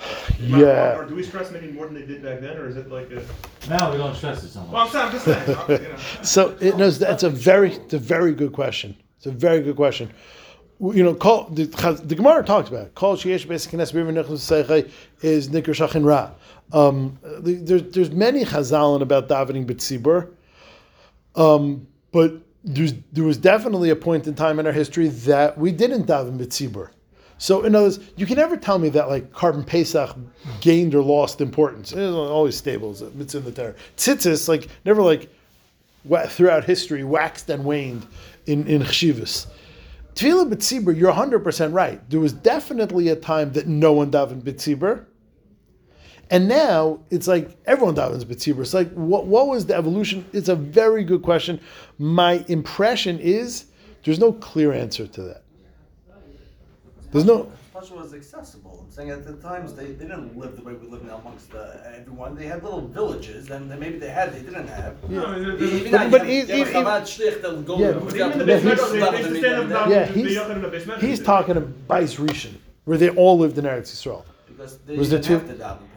Yeah. 0.40 0.96
Or 0.96 1.04
do 1.04 1.14
we 1.14 1.22
stress 1.22 1.52
minyan 1.52 1.74
more 1.74 1.86
than 1.86 1.94
they 1.94 2.06
did 2.06 2.22
back 2.22 2.40
then, 2.40 2.56
or 2.56 2.66
is 2.66 2.76
it 2.76 2.90
like 2.90 3.10
a? 3.12 3.22
Now 3.68 3.92
we 3.92 3.98
don't 3.98 4.14
stress 4.16 4.42
it 4.42 4.48
so 4.48 4.60
Well, 4.64 4.86
much. 4.86 4.94
I'm 4.94 5.16
saying, 5.18 5.38
I'm 5.38 5.46
just 5.46 5.66
saying. 5.66 5.82
you 5.82 5.88
know. 5.88 5.96
So 6.22 6.56
it 6.60 6.76
knows 6.76 6.98
that's 6.98 7.22
a 7.22 7.30
very, 7.30 7.74
it's 7.74 7.94
a 7.94 7.98
very 7.98 8.34
good 8.34 8.52
question. 8.52 8.96
It's 9.18 9.26
a 9.26 9.30
very 9.30 9.60
good 9.62 9.76
question. 9.76 10.10
You 10.82 11.04
know, 11.04 11.14
call, 11.14 11.44
the, 11.44 11.66
the 12.02 12.16
Gemara 12.16 12.42
talks 12.42 12.68
about 12.68 12.86
it. 12.86 12.94
Call 12.96 13.16
sheyesh 13.16 13.46
basic 13.46 13.72
is 13.72 15.48
nikr 15.48 15.62
shachin 15.66 16.04
ra. 16.04 16.30
Um, 16.72 17.18
there's 17.22 17.84
there's 17.92 18.10
many 18.10 18.44
chazalin 18.44 19.00
about 19.00 19.28
davening 19.28 19.64
b'tzibur, 19.64 20.30
um, 21.36 21.86
but 22.10 22.32
there's, 22.64 22.94
there 23.12 23.22
was 23.22 23.36
definitely 23.36 23.90
a 23.90 23.96
point 23.96 24.26
in 24.26 24.34
time 24.34 24.58
in 24.58 24.66
our 24.66 24.72
history 24.72 25.06
that 25.08 25.56
we 25.56 25.70
didn't 25.70 26.06
daven 26.06 26.36
b'tzibur. 26.36 26.90
So 27.38 27.62
in 27.62 27.76
other 27.76 27.86
words, 27.86 28.00
you 28.16 28.26
can 28.26 28.36
never 28.36 28.56
tell 28.56 28.78
me 28.78 28.88
that 28.88 29.08
like 29.08 29.30
korban 29.32 29.64
Pesach 29.64 30.16
gained 30.60 30.96
or 30.96 31.02
lost 31.02 31.40
importance. 31.40 31.92
It's 31.92 32.12
always 32.12 32.56
stable. 32.56 32.90
It's- 32.92 33.34
in 33.34 33.44
the 33.44 33.52
Torah. 33.52 33.74
Tzitzis 33.96 34.48
like 34.48 34.66
never 34.84 35.02
like 35.02 35.28
throughout 36.28 36.64
history 36.64 37.04
waxed 37.04 37.50
and 37.50 37.64
waned 37.64 38.04
in 38.46 38.66
in 38.66 38.82
chshivas. 38.82 39.46
Tefillah 40.14 40.52
b'tzibur, 40.52 40.96
you're 40.96 41.12
100% 41.12 41.72
right. 41.72 42.08
There 42.10 42.20
was 42.20 42.32
definitely 42.32 43.08
a 43.08 43.16
time 43.16 43.52
that 43.52 43.66
no 43.66 43.92
one 43.92 44.10
davened 44.10 44.42
b'tzibur. 44.42 45.06
And 46.30 46.48
now 46.48 47.00
it's 47.10 47.28
like 47.28 47.56
everyone 47.66 47.94
davens 47.94 48.24
b'tzibur. 48.24 48.60
It's 48.60 48.74
like, 48.74 48.90
what, 48.92 49.26
what 49.26 49.48
was 49.48 49.66
the 49.66 49.74
evolution? 49.74 50.24
It's 50.32 50.48
a 50.48 50.56
very 50.56 51.04
good 51.04 51.22
question. 51.22 51.60
My 51.98 52.44
impression 52.48 53.18
is 53.18 53.66
there's 54.04 54.18
no 54.18 54.32
clear 54.32 54.72
answer 54.72 55.06
to 55.06 55.22
that. 55.22 55.42
There's 57.12 57.24
no. 57.24 57.52
Pashto 57.74 57.92
was 57.96 58.12
accessible. 58.12 58.84
I'm 58.84 58.90
saying 58.92 59.10
at 59.10 59.24
the 59.24 59.32
times 59.34 59.72
they, 59.74 59.86
they 59.86 60.04
didn't 60.04 60.36
live 60.36 60.56
the 60.56 60.62
way 60.62 60.74
we 60.74 60.86
live 60.88 61.04
now 61.04 61.16
amongst 61.16 61.50
everyone. 61.54 62.34
They 62.36 62.44
had 62.46 62.62
little 62.62 62.82
villages, 62.86 63.50
and 63.50 63.70
then 63.70 63.80
maybe 63.80 63.98
they 63.98 64.10
had, 64.10 64.34
they 64.34 64.42
didn't 64.42 64.68
have. 64.68 65.08
No, 65.08 65.24
I 65.24 65.38
mean, 65.38 65.56
Even 65.62 65.90
But- 65.92 65.98
now, 66.02 66.10
but 66.10 66.26
you 66.28 66.40
have- 66.40 66.50
you 66.50 66.64
have 66.66 66.74
a 66.74 66.78
Chabad 66.90 67.02
shlich 67.02 67.40
that 67.40 67.50
will 67.50 67.62
go 67.62 67.78
Yeah, 67.78 67.92
to 67.92 68.00
but 68.00 68.14
Even 68.14 68.32
in 68.32 68.38
the 68.40 68.44
Yeah, 68.44 68.60
base 68.60 68.62
he's- 68.62 68.64
meadows, 68.64 68.92
they, 68.92 68.98
they 69.00 69.18
used 69.18 69.28
to 69.30 69.38
stand 69.38 69.62
up 69.62 69.68
down 69.70 69.90
Yeah, 69.90 70.04
the 70.04 70.12
he's- 70.12 70.32
Yochanan 70.36 70.56
in 70.56 70.62
the 70.62 70.68
base 70.68 70.86
meadows. 70.86 71.02
He's 71.02 71.20
talking 71.22 71.56
about 71.56 71.88
Bais 71.88 72.16
Rishon, 72.18 72.54
where 72.84 72.98
they 72.98 73.08
all 73.10 73.38
lived 73.38 73.56
in 73.56 73.64
Eretz 73.64 73.90
Yisrael. 73.92 74.24
Because 74.48 74.76
they 74.86 74.96
Was 74.98 75.08
there 75.08 75.18
didn't 75.20 75.40
two- 75.40 75.46
have 75.46 75.58
to 75.58 75.64
daven 75.64 75.78
per 75.78 75.84
se. 75.84 75.91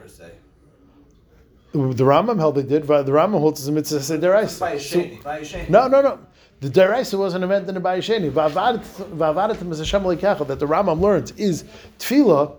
The 1.76 2.04
Rambam 2.06 2.38
held 2.40 2.56
they 2.56 2.64
did. 2.64 2.84
The 2.88 3.04
Rambam 3.06 3.40
holds 3.40 3.60
as 3.62 3.68
a 3.68 3.72
mitzvah 3.72 3.98
a 3.98 4.18
deraisa. 4.18 4.74
a 4.74 5.42
sheni. 5.42 5.70
No, 5.70 5.88
no, 5.88 6.02
no. 6.02 6.20
The 6.62 6.70
deraisa 6.70 7.20
wasn't 7.20 7.44
invented 7.44 7.76
in 7.76 7.82
Bayesheni. 7.84 8.32
Va'avadim 8.32 9.72
is 9.72 9.80
Hashem 9.80 10.04
leikacha 10.04 10.48
that 10.48 10.60
the 10.60 10.66
Rambam 10.68 11.02
learns 11.02 11.32
is 11.32 11.66
tefillah. 12.00 12.56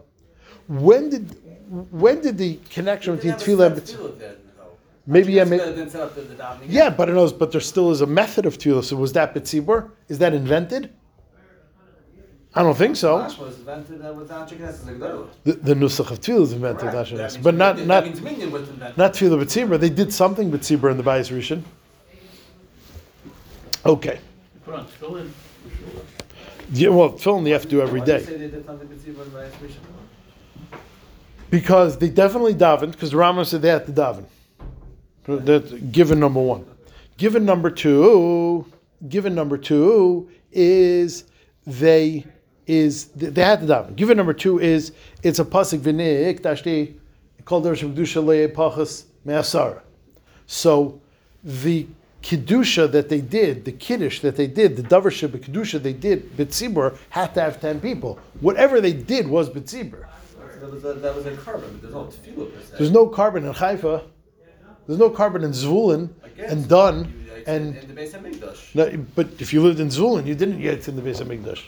When 0.69 1.09
did 1.11 1.35
when 1.91 2.21
did 2.21 2.37
the 2.39 2.59
connection 2.71 3.17
between 3.17 3.35
tefillah 3.35 3.67
and 3.73 3.77
tefillah. 3.83 4.33
Maybe, 5.09 5.33
yeah, 5.35 5.45
That's 5.45 5.51
may- 5.51 5.59
better 5.59 5.73
than 5.73 5.91
set 5.91 6.01
up 6.01 6.15
the- 6.17 6.23
the 6.23 6.35
davening. 6.35 6.67
Yeah, 6.69 6.91
but 6.91 7.09
it 7.09 7.13
knows. 7.13 7.33
But 7.33 7.53
there 7.53 7.61
still 7.61 7.91
is 7.93 8.01
a 8.01 8.07
method 8.07 8.45
of 8.45 8.59
tefillah. 8.59 8.85
So 8.85 8.97
was 8.97 9.13
that 9.15 9.35
betzibur? 9.35 9.91
Is 10.09 10.19
that 10.19 10.35
invented? 10.35 10.91
I 12.59 12.63
don't 12.63 12.75
think 12.77 12.97
so. 12.97 13.19
Mashma 13.19 13.39
was 13.39 13.59
invented 13.59 14.03
uh, 14.05 14.13
with 14.15 14.31
Anshik 14.31 14.57
Knesset 14.59 14.87
Zagdorah. 14.99 15.29
The, 15.45 15.53
the 15.53 15.75
nusach 15.75 16.11
of 16.11 16.21
tefillah 16.21 16.43
is 16.43 16.53
invented, 16.55 16.91
Correct. 16.91 17.13
not 17.13 17.19
That 17.33 17.43
but 17.43 17.55
not 17.55 17.77
Minyan- 17.77 17.89
not 17.89 18.05
That 18.05 18.11
means 18.11 18.21
Minyan 18.23 18.51
was 18.51 18.69
invented. 18.71 18.97
not 18.97 19.13
tefillah 19.13 19.43
betzibur. 19.45 19.79
They 19.79 19.91
did 19.91 20.13
something 20.13 20.51
betzibur 20.51 20.91
in 20.91 20.97
the 20.97 21.03
Bayis 21.03 21.31
Rishon. 21.31 21.63
Okay. 23.85 24.19
You 24.55 24.61
put 24.65 24.75
on 24.75 24.87
tefillin, 24.87 25.31
Yeah, 26.73 26.89
well, 26.89 27.11
tefillin 27.13 27.47
you 27.47 27.53
have 27.53 27.63
to 27.63 27.69
do 27.69 27.83
every 27.83 28.01
day. 28.01 28.21
Why 28.21 28.25
do 28.25 28.33
you 28.33 28.39
day. 28.39 28.45
say 28.45 28.47
they 28.49 28.57
did 28.57 28.65
something 28.67 28.89
with 28.89 29.05
Tzibur 29.05 29.33
by 29.33 29.45
Rishon? 29.65 30.79
Because 31.51 31.99
they 31.99 32.09
definitely 32.09 32.55
davened, 32.55 32.93
because 32.93 33.11
the 33.13 33.17
Rambam 33.19 33.47
said 33.47 33.63
they 33.63 33.69
had 33.69 33.87
to 33.87 33.93
daven. 33.93 34.25
That's 35.27 35.73
given 35.73 36.19
number 36.21 36.41
one. 36.41 36.65
Given 37.19 37.45
number 37.45 37.71
two, 37.71 38.67
given 39.09 39.35
number 39.35 39.57
two 39.59 40.29
is 40.53 41.25
they 41.67 42.25
is 42.67 43.07
they 43.17 43.43
had 43.43 43.61
to 43.61 43.67
daven. 43.67 43.95
Given 43.97 44.17
number 44.17 44.33
two 44.33 44.59
is 44.59 44.93
it's 45.23 45.39
a 45.39 45.45
pasuk 45.45 45.81
v'nik 45.81 46.41
dashti 46.41 46.95
called 47.45 47.65
Rosh 47.67 47.83
Kedusha 47.85 48.23
le'epachas 48.25 49.05
me'asara. 49.25 49.81
So 50.47 51.01
the 51.45 51.87
kedusha 52.23 52.91
that 52.91 53.09
they 53.09 53.21
did, 53.21 53.65
the 53.65 53.73
kiddush 53.73 54.21
that 54.21 54.37
they 54.37 54.47
did, 54.49 54.77
the 54.77 54.83
davarship 54.83 55.29
kedusha 55.29 55.81
they 55.81 55.93
did, 55.93 56.37
bitzibur 56.37 56.97
had 57.11 57.35
to 57.35 57.41
have 57.41 57.61
ten 57.61 57.81
people. 57.81 58.19
Whatever 58.41 58.81
they 58.81 58.93
did 58.93 59.29
was 59.29 59.49
bitzibur. 59.49 60.07
That 60.61 60.73
was 60.73 60.85
a, 60.85 60.95
that 60.95 61.15
was 61.15 61.27
a 61.27 61.33
korban, 61.33 61.81
there's 61.83 61.93
no 61.93 62.05
tefillah 62.07 62.53
per. 62.71 62.77
There's 62.79 62.91
no 62.91 63.07
korban 63.09 63.47
in 63.47 63.53
Haifa. 63.53 64.03
There's 64.87 64.99
no 64.99 65.11
korban 65.11 65.45
in 65.45 65.51
Zvulun 65.51 66.11
and 66.39 66.69
Dun. 66.69 67.05
you- 67.05 67.43
And 67.47 67.77
in, 67.77 67.83
in 67.83 67.95
the 67.95 68.01
Beis 68.01 68.13
Hamikdash. 68.13 68.75
no, 68.75 69.05
but 69.15 69.29
if 69.39 69.53
you 69.53 69.63
lived 69.63 69.79
in 69.79 69.89
Zvulun, 69.89 70.27
you 70.27 70.35
didn't 70.35 70.61
get 70.61 70.89
in 70.89 70.97
the 70.97 71.03
Beis 71.03 71.21
Hamikdash. 71.23 71.63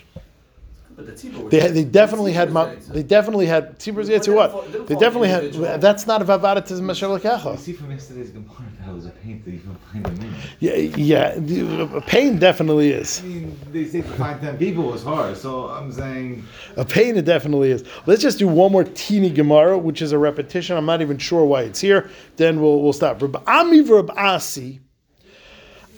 But 0.99 1.07
the 1.07 1.13
tzibur 1.13 1.49
They 1.49 1.61
they 1.69 1.85
definitely 1.85 2.33
had 2.33 2.49
Tzibur 2.49 2.53
ma- 2.55 2.75
was 2.75 2.89
they 2.89 3.05
definitely 3.05 3.47
had 3.47 3.79
Tzibur's 3.79 4.09
Yetzer 4.09 4.35
what? 4.35 4.51
They 4.89 4.97
definitely 4.97 5.29
had. 5.29 5.53
That's 5.81 6.09
not 6.09 6.21
a 6.23 6.25
vavadat 6.25 6.69
Masher 6.81 7.07
You 7.07 7.13
Lekacha. 7.19 7.57
see 7.57 7.73
from 7.73 7.93
yesterday's 7.93 8.31
Gemara 8.31 8.65
that 8.85 8.93
was 8.93 9.07
a 9.07 9.11
pain 9.11 9.41
to 9.45 9.51
even 9.51 9.77
find 9.93 10.05
them 10.05 10.21
in. 10.25 10.35
Yeah, 10.59 10.75
yeah. 10.75 11.35
the- 11.39 11.99
A 11.99 12.01
pain 12.01 12.39
definitely 12.41 12.91
is. 12.91 13.21
I 13.21 13.27
mean, 13.29 13.57
they 13.71 13.85
say 13.85 14.01
to 14.01 14.09
find 14.09 14.41
ten 14.41 14.59
people 14.59 14.85
was 14.91 15.05
hard, 15.05 15.37
so 15.37 15.69
I'm 15.69 15.93
saying 15.93 16.43
A 16.77 16.85
pain 16.85 17.17
it 17.17 17.25
definitely 17.25 17.71
is. 17.71 17.85
Let's 18.07 18.21
just 18.21 18.41
do 18.41 18.49
one 18.49 18.73
more 18.73 18.83
teeny 18.83 19.31
Gemara, 19.31 19.79
which 19.79 20.03
is 20.03 20.11
a 20.11 20.19
repetition. 20.19 20.77
I'm 20.77 20.87
not 20.87 21.01
even 21.01 21.17
sure 21.19 21.45
why 21.45 21.63
it's 21.63 21.81
here. 21.81 22.11
Then 22.39 22.61
we'll 22.61 22.83
we'll 22.83 22.93
stop. 22.93 23.23
Reb 23.23 23.41
Ami 23.47 23.83
Reb 23.83 24.11
Asi. 24.17 24.81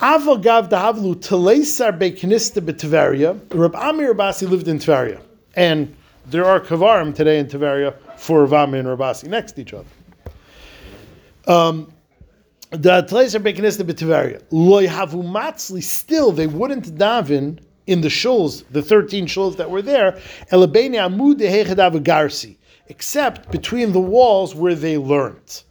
Avagav 0.01 0.67
dahavlu 0.67 1.15
teleisar 1.15 1.99
beknista 1.99 2.59
betveria. 2.59 3.39
Reb 3.53 3.75
Ami 3.75 4.05
Reb 4.05 4.19
Asi 4.19 4.47
lived 4.47 4.67
in 4.67 4.79
Tveria, 4.79 5.21
and 5.55 5.95
there 6.25 6.43
are 6.43 6.59
kavarim 6.59 7.13
today 7.13 7.37
in 7.37 7.45
Tveria 7.45 7.93
for 8.17 8.45
Reb 8.45 8.53
Ami 8.53 8.79
and 8.79 8.87
Reb 8.87 8.99
Asi 8.99 9.27
next 9.27 9.51
to 9.51 9.61
each 9.61 9.75
other. 9.75 9.85
Um, 11.45 11.93
the 12.71 13.03
teleisar 13.03 13.43
beknista 13.43 13.83
betveria. 13.83 14.41
Loy 14.49 14.87
havu 14.87 15.23
matzli. 15.23 15.83
Still, 15.83 16.31
they 16.31 16.47
wouldn't 16.47 16.95
daven 16.95 17.59
in 17.85 18.01
the 18.01 18.07
shuls, 18.07 18.63
the 18.71 18.81
thirteen 18.81 19.27
shuls 19.27 19.55
that 19.57 19.69
were 19.69 19.83
there. 19.83 20.13
Elabeni 20.51 20.95
amud 20.95 21.37
garsi, 22.03 22.57
except 22.87 23.51
between 23.51 23.91
the 23.91 23.99
walls 23.99 24.55
where 24.55 24.73
they 24.73 24.97
learned. 24.97 25.61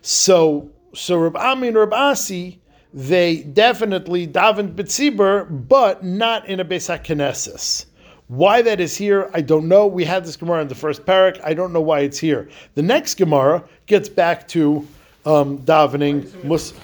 So, 0.00 0.70
so 0.94 1.18
Reb 1.18 1.36
Ami 1.36 1.68
and 1.68 1.76
Reb 1.76 1.92
Asi, 1.92 2.58
they 2.94 3.42
definitely 3.42 4.26
davened 4.26 4.74
betzibur, 4.74 5.68
but 5.68 6.04
not 6.04 6.46
in 6.48 6.60
a 6.60 6.64
Beis 6.64 6.88
HaKnesses. 6.88 7.86
Why 8.28 8.62
that 8.62 8.80
is 8.80 8.96
here, 8.96 9.30
I 9.34 9.40
don't 9.40 9.68
know. 9.68 9.86
We 9.86 10.04
had 10.04 10.24
this 10.24 10.36
Gemara 10.36 10.62
in 10.62 10.68
the 10.68 10.74
first 10.74 11.04
parak. 11.04 11.40
I 11.44 11.54
don't 11.54 11.72
know 11.72 11.80
why 11.80 12.00
it's 12.00 12.18
here. 12.18 12.48
The 12.74 12.82
next 12.82 13.14
Gemara 13.14 13.62
gets 13.86 14.08
back 14.08 14.48
to 14.48 14.86
um, 15.24 15.58
davening. 15.58 16.44
Mus- 16.44 16.74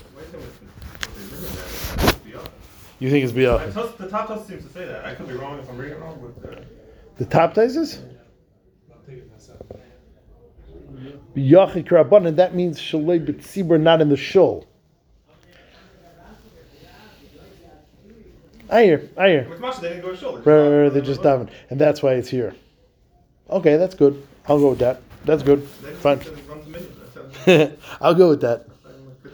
you 3.03 3.11
think 3.11 3.25
it's 3.25 3.33
biyach? 3.33 3.99
The 3.99 4.07
top 4.07 4.29
toast 4.29 4.47
seems 4.47 4.65
to 4.65 4.73
say 4.73 4.87
that. 4.87 5.05
I 5.05 5.17
could 5.17 5.27
be 5.27 5.35
wrong 5.35 5.59
if 5.59 5.69
I'm 5.69 5.77
reading 5.77 5.97
it 5.97 6.01
wrong, 6.01 6.33
uh, 6.45 6.55
The 7.17 7.25
top 7.25 7.53
taises? 7.53 8.01
Biyach 11.35 11.83
ikrabban, 11.83 12.29
and 12.29 12.37
that 12.37 12.55
means 12.55 12.79
shalei 12.79 13.19
betzibur, 13.27 13.81
not 13.81 14.01
in 14.01 14.09
the 14.09 14.17
shul. 14.17 14.67
I 18.73 18.85
hear, 18.85 19.11
I 19.19 19.29
hear. 19.29 19.47
with 19.51 19.61
Masha, 19.61 19.83
they 19.83 19.89
didn't 19.91 20.03
go 20.03 20.13
to 20.13 20.17
shoulder. 20.17 20.41
Right, 20.41 20.69
right, 20.69 20.83
right, 20.85 20.93
they 20.93 21.03
just 21.03 21.21
daven, 21.21 21.51
and 21.69 21.79
that's 21.79 22.03
why 22.03 22.15
it's 22.15 22.31
here. 22.31 22.55
Okay, 23.51 23.77
that's 23.77 23.95
good. 23.95 24.27
I'll 24.49 24.59
go 24.59 24.71
with 24.71 24.79
that. 24.79 25.03
That's 25.27 25.43
good. 25.43 25.63
Fine. 26.01 26.21
I'll 28.01 28.15
go 28.15 28.31
with 28.31 28.41
that. 28.41 28.67